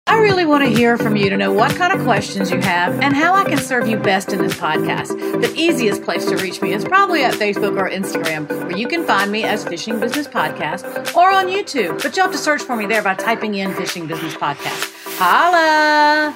I 0.08 0.18
really 0.18 0.46
want 0.46 0.64
to 0.64 0.70
hear 0.70 0.98
from 0.98 1.16
you 1.16 1.30
to 1.30 1.38
know 1.38 1.54
what 1.54 1.76
kind 1.76 1.94
of 1.94 2.02
questions 2.02 2.52
you 2.52 2.60
have 2.60 3.00
and 3.02 3.16
how 3.16 3.34
I 3.34 3.46
can 3.46 3.58
serve 3.58 3.88
you 3.88 3.98
best 3.98 4.34
in 4.34 4.40
this 4.40 4.56
podcast. 4.56 5.10
The 5.42 5.54
easiest 5.56 6.04
place 6.04 6.26
to 6.26 6.36
reach 6.38 6.62
me 6.62 6.74
is 6.74 6.84
probably 6.84 7.24
at 7.24 7.36
Facebook 7.36 7.80
or 7.80 7.90
Instagram, 7.90 8.48
where 8.50 8.76
you 8.76 8.88
can 8.88 9.06
find 9.06 9.32
me 9.32 9.44
as 9.44 9.64
Fishing 9.64 10.00
Business 10.00 10.28
Podcast 10.28 11.16
or 11.16 11.32
on 11.32 11.48
YouTube. 11.48 12.02
But 12.02 12.18
you'll 12.18 12.26
have 12.26 12.34
to 12.34 12.38
search 12.38 12.62
for 12.62 12.76
me 12.76 12.88
there 12.88 13.04
by 13.04 13.14
typing 13.14 13.56
in 13.56 13.74
Fishing 13.74 14.08
Business 14.08 14.34
Podcast. 14.34 15.18
Holla! 15.18 16.36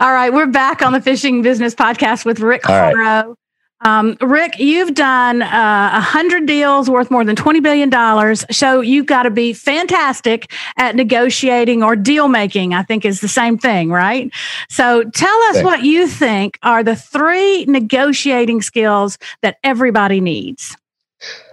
All 0.00 0.12
right, 0.12 0.32
we're 0.32 0.46
back 0.46 0.82
on 0.82 0.92
the 0.92 1.00
Fishing 1.00 1.42
Business 1.42 1.74
Podcast 1.76 2.24
with 2.26 2.40
Rick 2.40 2.64
Horrow. 2.64 3.36
Um, 3.84 4.16
Rick, 4.20 4.58
you've 4.58 4.94
done 4.94 5.42
uh, 5.42 5.46
a 5.46 5.96
uh, 5.96 6.00
hundred 6.00 6.46
deals 6.46 6.88
worth 6.88 7.10
more 7.10 7.24
than 7.24 7.34
twenty 7.34 7.60
billion 7.60 7.90
dollars. 7.90 8.44
So 8.50 8.80
you've 8.80 9.06
got 9.06 9.24
to 9.24 9.30
be 9.30 9.52
fantastic 9.52 10.52
at 10.76 10.94
negotiating 10.94 11.82
or 11.82 11.96
deal 11.96 12.28
making. 12.28 12.74
I 12.74 12.82
think 12.82 13.04
is 13.04 13.20
the 13.20 13.28
same 13.28 13.58
thing, 13.58 13.90
right? 13.90 14.30
So 14.68 15.02
tell 15.10 15.42
us 15.44 15.54
Thanks. 15.54 15.64
what 15.64 15.82
you 15.82 16.06
think 16.06 16.58
are 16.62 16.84
the 16.84 16.96
three 16.96 17.64
negotiating 17.64 18.62
skills 18.62 19.18
that 19.42 19.58
everybody 19.64 20.20
needs. 20.20 20.76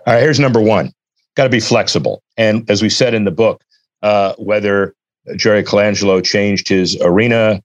All 0.05 0.13
right, 0.13 0.21
here's 0.21 0.39
number 0.39 0.61
one: 0.61 0.93
got 1.35 1.45
to 1.45 1.49
be 1.49 1.59
flexible. 1.59 2.21
And 2.37 2.69
as 2.69 2.81
we 2.81 2.89
said 2.89 3.13
in 3.15 3.25
the 3.25 3.31
book, 3.31 3.63
uh, 4.03 4.35
whether 4.37 4.93
Jerry 5.35 5.63
Colangelo 5.63 6.23
changed 6.23 6.67
his 6.67 6.95
arena 7.01 7.61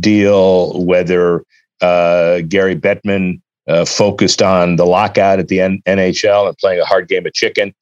deal, 0.00 0.82
whether 0.84 1.44
uh, 1.80 2.40
Gary 2.48 2.74
Bettman 2.74 3.40
uh, 3.68 3.84
focused 3.84 4.42
on 4.42 4.76
the 4.76 4.86
lockout 4.86 5.38
at 5.38 5.48
the 5.48 5.60
N- 5.60 5.82
NHL 5.86 6.48
and 6.48 6.56
playing 6.58 6.80
a 6.80 6.84
hard 6.84 7.08
game 7.08 7.26
of 7.26 7.34
chicken. 7.34 7.74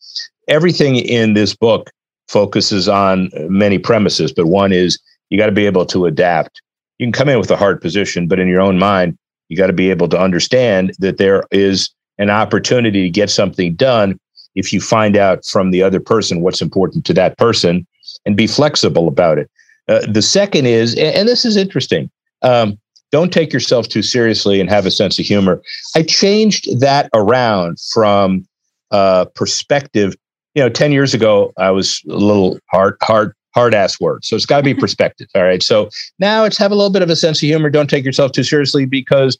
Everything 0.48 0.96
in 0.96 1.34
this 1.34 1.54
book 1.54 1.90
focuses 2.28 2.88
on 2.88 3.30
many 3.48 3.78
premises, 3.78 4.32
but 4.32 4.46
one 4.46 4.72
is 4.72 4.98
you 5.30 5.38
got 5.38 5.46
to 5.46 5.52
be 5.52 5.66
able 5.66 5.86
to 5.86 6.06
adapt. 6.06 6.60
You 6.98 7.06
can 7.06 7.12
come 7.12 7.28
in 7.28 7.38
with 7.38 7.50
a 7.50 7.56
hard 7.56 7.80
position, 7.80 8.26
but 8.26 8.38
in 8.38 8.48
your 8.48 8.60
own 8.60 8.78
mind, 8.78 9.16
you 9.48 9.56
got 9.56 9.68
to 9.68 9.72
be 9.72 9.90
able 9.90 10.08
to 10.08 10.20
understand 10.20 10.92
that 10.98 11.18
there 11.18 11.44
is 11.50 11.90
an 12.18 12.30
opportunity 12.30 13.02
to 13.02 13.10
get 13.10 13.30
something 13.30 13.74
done 13.74 14.18
if 14.54 14.72
you 14.72 14.80
find 14.80 15.16
out 15.16 15.44
from 15.44 15.70
the 15.70 15.82
other 15.82 16.00
person 16.00 16.40
what's 16.40 16.62
important 16.62 17.04
to 17.04 17.14
that 17.14 17.36
person 17.38 17.86
and 18.24 18.36
be 18.36 18.46
flexible 18.46 19.06
about 19.06 19.38
it. 19.38 19.50
Uh, 19.88 20.00
the 20.08 20.22
second 20.22 20.66
is, 20.66 20.96
and 20.96 21.28
this 21.28 21.44
is 21.44 21.56
interesting, 21.56 22.10
um, 22.42 22.78
don't 23.16 23.32
take 23.32 23.50
yourself 23.50 23.88
too 23.88 24.02
seriously 24.02 24.60
and 24.60 24.68
have 24.68 24.84
a 24.84 24.90
sense 24.90 25.18
of 25.18 25.24
humor. 25.24 25.62
I 25.94 26.02
changed 26.02 26.80
that 26.80 27.08
around 27.14 27.78
from 27.94 28.46
uh, 28.90 29.24
perspective. 29.34 30.14
You 30.54 30.62
know, 30.62 30.68
10 30.68 30.92
years 30.92 31.14
ago, 31.14 31.50
I 31.56 31.70
was 31.70 32.02
a 32.10 32.12
little 32.12 32.58
hard, 32.70 32.98
hard, 33.00 33.32
hard 33.54 33.72
ass 33.72 33.98
word. 33.98 34.22
So 34.26 34.36
it's 34.36 34.44
got 34.44 34.58
to 34.58 34.62
be 34.62 34.74
perspective. 34.84 35.28
All 35.34 35.44
right. 35.44 35.62
So 35.62 35.88
now 36.18 36.44
it's 36.44 36.58
have 36.58 36.72
a 36.72 36.74
little 36.74 36.92
bit 36.92 37.00
of 37.00 37.08
a 37.08 37.16
sense 37.16 37.38
of 37.38 37.46
humor. 37.46 37.70
Don't 37.70 37.88
take 37.88 38.04
yourself 38.04 38.32
too 38.32 38.44
seriously 38.44 38.84
because 38.84 39.38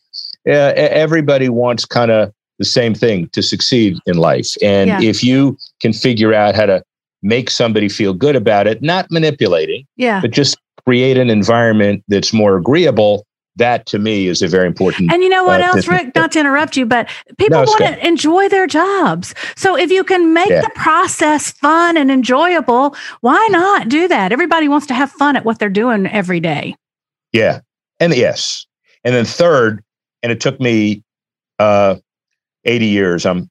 uh, 0.49 0.73
everybody 0.75 1.51
wants 1.51 1.85
kind 1.85 2.11
of 2.11 2.33
the 2.59 2.65
same 2.65 2.95
thing 2.95 3.29
to 3.35 3.43
succeed 3.43 3.99
in 4.07 4.17
life. 4.17 4.55
And 4.63 4.89
yeah. 4.89 5.03
if 5.03 5.23
you 5.23 5.59
can 5.83 5.93
figure 5.93 6.33
out 6.33 6.55
how 6.55 6.65
to 6.65 6.83
make 7.23 7.51
somebody 7.51 7.91
feel 7.91 8.15
good 8.15 8.37
about 8.37 8.67
it, 8.67 8.81
not 8.81 9.11
manipulating, 9.11 9.87
yeah. 9.97 10.23
but 10.23 10.31
just 10.31 10.57
create 10.87 11.19
an 11.19 11.29
environment 11.29 12.05
that's 12.09 12.33
more 12.33 12.57
agreeable. 12.57 13.26
That 13.57 13.87
to 13.87 13.99
me 13.99 14.29
is 14.29 14.43
a 14.43 14.49
very 14.49 14.67
important. 14.67 15.13
And 15.13 15.23
you 15.23 15.29
know 15.29 15.45
what 15.45 15.61
uh, 15.61 15.65
else, 15.65 15.89
Rick? 15.89 16.15
Not 16.15 16.33
to 16.33 16.41
interrupt 16.41 16.77
you, 16.77 16.85
but 16.85 17.09
people 17.39 17.59
no, 17.61 17.65
want 17.65 17.79
good. 17.79 17.97
to 17.97 18.07
enjoy 18.07 18.49
their 18.49 18.67
jobs. 18.67 19.35
So 19.57 19.77
if 19.77 19.91
you 19.91 20.05
can 20.05 20.35
make 20.35 20.51
yeah. 20.51 20.61
the 20.61 20.71
process 20.75 21.53
fun 21.53 21.97
and 21.97 22.11
enjoyable, 22.11 22.95
why 23.23 23.49
not 23.51 23.89
do 23.89 24.09
that? 24.09 24.33
Everybody 24.33 24.69
wants 24.69 24.87
to 24.89 24.95
have 24.95 25.11
fun 25.11 25.37
at 25.37 25.45
what 25.45 25.59
they're 25.59 25.69
doing 25.71 26.07
every 26.07 26.41
day. 26.41 26.77
Yeah, 27.33 27.61
and 27.99 28.15
yes, 28.15 28.67
and 29.05 29.15
then 29.15 29.25
third, 29.25 29.83
and 30.23 30.31
it 30.31 30.41
took 30.41 30.61
me 30.61 31.03
uh, 31.59 31.97
80 32.65 32.87
years. 32.87 33.25
I'm 33.25 33.51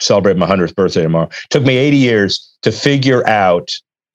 celebrating 0.00 0.40
my 0.40 0.46
100th 0.46 0.74
birthday 0.74 1.02
tomorrow. 1.02 1.28
It 1.28 1.50
took 1.50 1.64
me 1.64 1.76
80 1.76 1.96
years 1.96 2.56
to 2.62 2.72
figure 2.72 3.26
out 3.26 3.70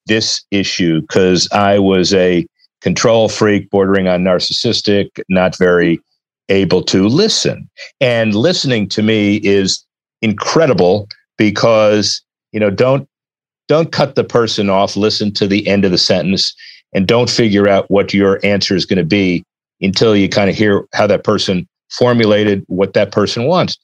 this 0.05 0.43
issue 0.51 1.01
because 1.01 1.47
I 1.51 1.79
was 1.79 2.13
a 2.13 2.45
control 2.81 3.29
freak, 3.29 3.69
bordering 3.69 4.07
on 4.07 4.23
narcissistic, 4.23 5.09
not 5.29 5.57
very 5.57 5.99
able 6.49 6.83
to 6.83 7.07
listen. 7.07 7.69
And 7.99 8.35
listening 8.35 8.89
to 8.89 9.01
me 9.01 9.37
is 9.37 9.85
incredible 10.21 11.07
because, 11.37 12.21
you 12.51 12.59
know, 12.59 12.69
don't 12.69 13.07
don't 13.67 13.91
cut 13.91 14.15
the 14.15 14.23
person 14.23 14.69
off, 14.69 14.97
listen 14.97 15.31
to 15.31 15.47
the 15.47 15.65
end 15.65 15.85
of 15.85 15.91
the 15.91 15.97
sentence 15.97 16.53
and 16.93 17.07
don't 17.07 17.29
figure 17.29 17.69
out 17.69 17.89
what 17.89 18.13
your 18.13 18.39
answer 18.43 18.75
is 18.75 18.85
going 18.85 18.97
to 18.97 19.05
be 19.05 19.45
until 19.79 20.15
you 20.15 20.27
kind 20.27 20.49
of 20.49 20.55
hear 20.55 20.85
how 20.93 21.07
that 21.07 21.23
person 21.23 21.67
formulated 21.89 22.65
what 22.67 22.93
that 22.93 23.11
person 23.11 23.45
wants. 23.45 23.77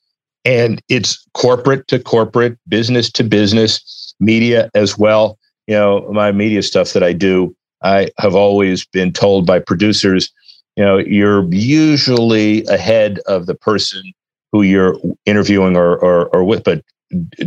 And 0.46 0.82
it's 0.90 1.26
corporate 1.34 1.88
to 1.88 2.00
corporate, 2.00 2.58
business 2.68 3.12
to 3.14 3.24
business, 3.24 4.14
media 4.20 4.70
as 4.74 4.98
well. 4.98 5.38
You 5.68 5.76
know, 5.76 6.10
my 6.12 6.32
media 6.32 6.64
stuff 6.64 6.94
that 6.94 7.04
I 7.04 7.14
do, 7.14 7.56
I 7.84 8.10
have 8.18 8.36
always 8.36 8.86
been 8.86 9.14
told 9.14 9.46
by 9.46 9.60
producers, 9.60 10.32
you 10.76 10.84
know, 10.84 10.98
you're 10.98 11.46
usually 11.54 12.64
ahead 12.66 13.20
of 13.28 13.46
the 13.46 13.56
person 13.56 14.14
who 14.52 14.62
you're 14.62 14.98
interviewing 15.26 15.76
or, 15.76 15.98
or, 15.98 16.28
or 16.36 16.44
with, 16.44 16.64
but 16.64 16.84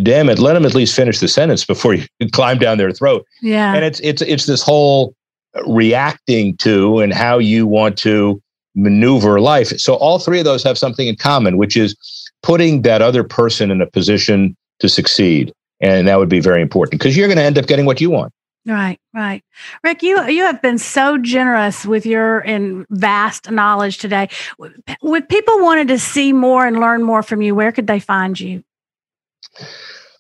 damn 0.03 0.29
it, 0.29 0.39
let 0.39 0.55
them 0.55 0.65
at 0.65 0.75
least 0.75 0.95
finish 0.95 1.19
the 1.19 1.29
sentence 1.29 1.65
before 1.65 1.95
you 1.95 2.07
climb 2.33 2.59
down 2.59 2.79
their 2.79 2.93
throat. 2.93 3.27
Yeah. 3.43 3.75
And 3.75 3.85
it's, 3.85 4.01
it's, 4.01 4.23
it's 4.23 4.47
this 4.47 4.63
whole 4.63 5.15
reacting 5.67 6.57
to 6.59 7.01
and 7.01 7.13
how 7.13 7.39
you 7.39 7.67
want 7.67 7.99
to 7.99 8.41
maneuver 8.75 9.41
life. 9.41 9.69
So 9.79 9.95
all 9.95 10.19
three 10.19 10.39
of 10.39 10.45
those 10.45 10.63
have 10.63 10.79
something 10.79 11.09
in 11.09 11.17
common, 11.17 11.57
which 11.57 11.77
is 11.77 11.97
putting 12.43 12.83
that 12.83 13.03
other 13.03 13.25
person 13.25 13.71
in 13.71 13.81
a 13.81 13.87
position 13.87 14.57
to 14.79 14.89
succeed. 14.89 15.53
And 15.81 16.07
that 16.09 16.19
would 16.19 16.29
be 16.29 16.41
very 16.41 16.63
important 16.63 17.01
because 17.01 17.17
you're 17.17 17.27
going 17.27 17.39
to 17.39 17.45
end 17.45 17.59
up 17.59 17.67
getting 17.67 17.87
what 17.87 18.01
you 18.01 18.11
want. 18.11 18.33
Right, 18.71 19.01
right. 19.13 19.43
Rick, 19.83 20.05
you 20.05 20.29
you 20.29 20.45
have 20.45 20.63
been 20.63 20.79
so 20.79 21.19
generous 21.19 21.85
with 21.85 22.07
your 22.07 22.39
and 22.39 22.87
vast 22.89 23.51
knowledge 23.51 23.99
today. 23.99 24.29
Would 25.03 25.29
people 25.29 25.61
wanted 25.61 25.89
to 25.89 25.99
see 25.99 26.33
more 26.33 26.65
and 26.65 26.79
learn 26.79 27.03
more 27.03 27.25
from 27.25 27.43
you, 27.43 27.57
where 27.57 27.73
could 27.73 27.89
they 27.89 27.99
find 27.99 28.39
you? 28.39 28.63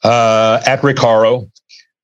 Uh, 0.03 0.61
at 0.67 0.83
Rick 0.83 0.99
Horrow. 0.99 1.49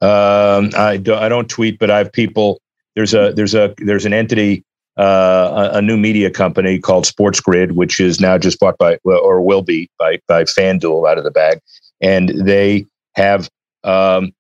Um, 0.01 0.71
I 0.77 0.99
don't 1.03 1.19
I 1.19 1.29
don't 1.29 1.51
tweet, 1.51 1.81
but 1.81 1.91
I 1.91 1.99
have 1.99 2.13
people. 2.13 2.61
There's 2.95 3.13
a 3.13 3.33
there's 3.35 3.57
a 3.57 3.75
there's 3.79 4.07
an 4.07 4.13
entity 4.13 4.65
uh, 4.97 5.71
a, 5.73 5.79
a, 5.79 5.83
new 5.83 5.97
media 5.97 6.31
company 6.31 6.79
called 6.79 7.07
Sports 7.07 7.41
Grid, 7.41 7.73
which 7.73 7.99
is 7.99 8.21
now 8.21 8.39
just 8.39 8.61
bought 8.61 8.79
by 8.79 8.99
or 9.05 9.41
will 9.41 9.63
be 9.63 9.91
by 9.99 10.21
by 10.29 10.45
FanDuel 10.45 11.11
out 11.11 11.19
of 11.19 11.25
the 11.25 11.33
bag, 11.33 11.59
and 12.01 12.29
they 12.29 12.87
have 13.17 13.51
um, 13.83 14.33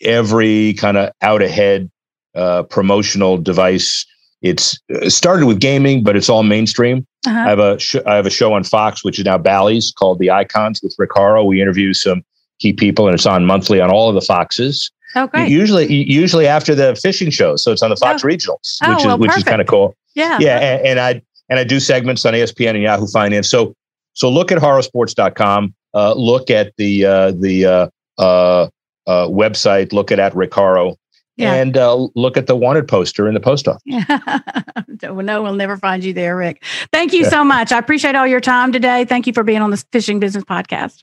every 0.00 0.74
kind 0.74 0.96
of 0.96 1.12
out 1.22 1.42
ahead 1.42 1.90
uh, 2.34 2.62
promotional 2.64 3.38
device. 3.38 4.06
It's 4.42 4.78
it 4.88 5.10
started 5.10 5.46
with 5.46 5.60
gaming, 5.60 6.02
but 6.02 6.16
it's 6.16 6.28
all 6.28 6.42
mainstream. 6.42 7.06
Uh-huh. 7.26 7.38
I 7.38 7.48
have 7.48 7.58
a 7.58 7.78
sh- 7.78 7.96
I 8.06 8.14
have 8.14 8.26
a 8.26 8.30
show 8.30 8.54
on 8.54 8.64
Fox, 8.64 9.04
which 9.04 9.18
is 9.18 9.24
now 9.24 9.36
Bally's, 9.36 9.92
called 9.92 10.18
The 10.18 10.30
Icons 10.30 10.80
with 10.82 10.94
Rick 10.98 11.10
Horrow. 11.12 11.44
We 11.44 11.60
interview 11.60 11.92
some 11.92 12.22
key 12.58 12.72
people, 12.72 13.06
and 13.06 13.14
it's 13.14 13.26
on 13.26 13.44
monthly 13.44 13.80
on 13.80 13.90
all 13.90 14.08
of 14.08 14.14
the 14.14 14.22
Foxes. 14.22 14.90
Oh. 15.16 15.28
Usually, 15.34 15.92
usually 15.92 16.46
after 16.46 16.74
the 16.74 16.94
fishing 16.94 17.30
show, 17.30 17.56
so 17.56 17.72
it's 17.72 17.82
on 17.82 17.90
the 17.90 17.96
Fox 17.96 18.24
oh. 18.24 18.28
Regionals, 18.28 18.78
oh, 18.82 18.94
which 18.94 19.04
well, 19.04 19.14
is 19.16 19.20
which 19.20 19.36
is 19.36 19.44
kind 19.44 19.60
of 19.60 19.66
cool. 19.66 19.94
Yeah, 20.14 20.38
yeah, 20.40 20.58
and, 20.58 20.86
and, 20.86 21.00
I 21.00 21.22
and 21.48 21.58
I 21.58 21.64
do 21.64 21.80
segments 21.80 22.24
on 22.24 22.32
ESPN 22.32 22.70
and 22.70 22.82
Yahoo 22.82 23.08
Finance. 23.08 23.50
So 23.50 23.74
so 24.14 24.30
look 24.30 24.52
at 24.52 24.58
horrowsports.com. 24.58 25.74
Uh, 25.92 26.14
look 26.14 26.50
at 26.50 26.72
the 26.76 27.04
uh, 27.04 27.32
the 27.32 27.90
uh, 28.18 28.68
uh, 29.10 29.26
website. 29.28 29.92
Look 29.92 30.12
at 30.12 30.20
at 30.20 30.34
Rick 30.36 30.54
Horrow. 30.54 30.96
Yeah. 31.36 31.54
And 31.54 31.76
uh, 31.76 32.08
look 32.14 32.36
at 32.36 32.46
the 32.46 32.54
wanted 32.54 32.86
poster 32.86 33.26
in 33.26 33.34
the 33.34 33.40
post 33.40 33.66
office. 33.66 33.82
Yeah. 33.86 35.14
no, 35.22 35.42
we'll 35.42 35.54
never 35.54 35.78
find 35.78 36.04
you 36.04 36.12
there, 36.12 36.36
Rick. 36.36 36.62
Thank 36.92 37.14
you 37.14 37.24
so 37.24 37.42
much. 37.42 37.72
I 37.72 37.78
appreciate 37.78 38.14
all 38.14 38.26
your 38.26 38.40
time 38.40 38.72
today. 38.72 39.06
Thank 39.06 39.26
you 39.26 39.32
for 39.32 39.42
being 39.42 39.62
on 39.62 39.70
the 39.70 39.82
Fishing 39.92 40.20
Business 40.20 40.44
Podcast. 40.44 41.02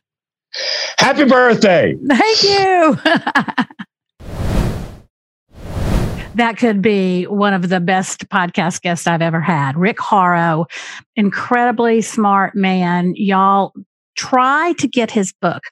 Happy 1.00 1.26
birthday. 1.26 1.98
Thank 2.08 2.44
you. 2.44 3.00
that 6.36 6.58
could 6.58 6.82
be 6.84 7.26
one 7.26 7.54
of 7.54 7.70
the 7.70 7.80
best 7.80 8.30
podcast 8.30 8.82
guests 8.82 9.08
I've 9.08 9.24
ever 9.24 9.42
had. 9.42 9.76
Rick 9.76 9.98
Horrow, 9.98 10.68
incredibly 11.16 12.02
smart 12.02 12.56
man. 12.56 13.14
Y'all 13.16 13.74
try 14.18 14.74
to 14.74 14.88
get 14.88 15.12
his 15.12 15.32
book, 15.32 15.64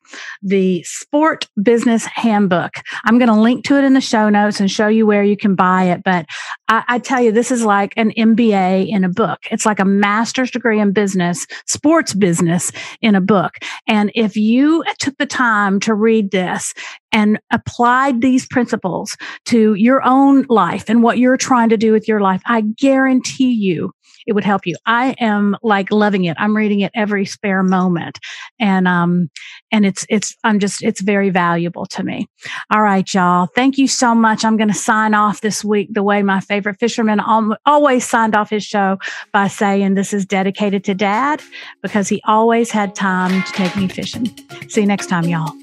the 0.41 0.83
Sport 0.83 1.47
Business 1.61 2.05
Handbook. 2.05 2.75
I'm 3.03 3.17
going 3.17 3.29
to 3.29 3.39
link 3.39 3.65
to 3.65 3.77
it 3.77 3.83
in 3.83 3.93
the 3.93 4.01
show 4.01 4.29
notes 4.29 4.59
and 4.59 4.71
show 4.71 4.87
you 4.87 5.05
where 5.05 5.23
you 5.23 5.35
can 5.35 5.55
buy 5.55 5.85
it. 5.85 6.03
But 6.03 6.27
I, 6.69 6.83
I, 6.87 6.99
tell 6.99 7.21
you, 7.21 7.31
this 7.31 7.51
is 7.51 7.63
like 7.63 7.93
an 7.97 8.11
MBA 8.11 8.87
in 8.87 9.03
a 9.03 9.09
book. 9.09 9.39
It's 9.51 9.65
like 9.65 9.79
a 9.79 9.85
master's 9.85 10.51
degree 10.51 10.79
in 10.79 10.93
business, 10.93 11.45
sports 11.65 12.13
business 12.13 12.71
in 13.01 13.15
a 13.15 13.21
book. 13.21 13.53
And 13.87 14.11
if 14.15 14.37
you 14.37 14.83
took 14.99 15.17
the 15.17 15.25
time 15.25 15.79
to 15.81 15.93
read 15.93 16.31
this 16.31 16.73
and 17.11 17.39
applied 17.51 18.21
these 18.21 18.45
principles 18.47 19.17
to 19.45 19.73
your 19.75 20.03
own 20.05 20.45
life 20.49 20.85
and 20.87 21.01
what 21.01 21.17
you're 21.17 21.37
trying 21.37 21.69
to 21.69 21.77
do 21.77 21.91
with 21.91 22.07
your 22.07 22.19
life, 22.19 22.41
I 22.45 22.61
guarantee 22.61 23.51
you 23.51 23.91
it 24.25 24.33
would 24.33 24.43
help 24.43 24.65
you. 24.65 24.75
I 24.85 25.15
am 25.19 25.57
like 25.63 25.91
loving 25.91 26.25
it. 26.25 26.37
I'm 26.39 26.55
reading 26.55 26.81
it 26.81 26.91
every 26.95 27.25
spare 27.25 27.63
moment. 27.63 28.19
And, 28.59 28.87
um, 28.87 29.29
and 29.71 29.85
it's, 29.85 30.05
it's, 30.09 30.35
I'm 30.43 30.59
just, 30.59 30.83
it's 30.83 31.01
very 31.01 31.29
valuable 31.29 31.85
to 31.87 32.03
me. 32.03 32.27
All 32.71 32.81
right, 32.81 33.11
y'all. 33.13 33.47
Thank 33.47 33.77
you 33.77 33.87
so 33.87 34.15
much. 34.15 34.43
I'm 34.43 34.57
going 34.57 34.69
to 34.69 34.73
sign 34.73 35.13
off 35.13 35.41
this 35.41 35.63
week 35.63 35.89
the 35.93 36.03
way 36.03 36.23
my 36.23 36.39
favorite 36.39 36.79
fisherman 36.79 37.19
always 37.65 38.07
signed 38.07 38.35
off 38.35 38.49
his 38.49 38.63
show 38.63 38.97
by 39.31 39.47
saying 39.47 39.93
this 39.93 40.13
is 40.13 40.25
dedicated 40.25 40.83
to 40.85 40.93
dad 40.93 41.41
because 41.81 42.09
he 42.09 42.21
always 42.25 42.71
had 42.71 42.95
time 42.95 43.43
to 43.43 43.51
take 43.51 43.75
me 43.75 43.87
fishing. 43.87 44.27
See 44.69 44.81
you 44.81 44.87
next 44.87 45.07
time, 45.07 45.25
y'all. 45.25 45.53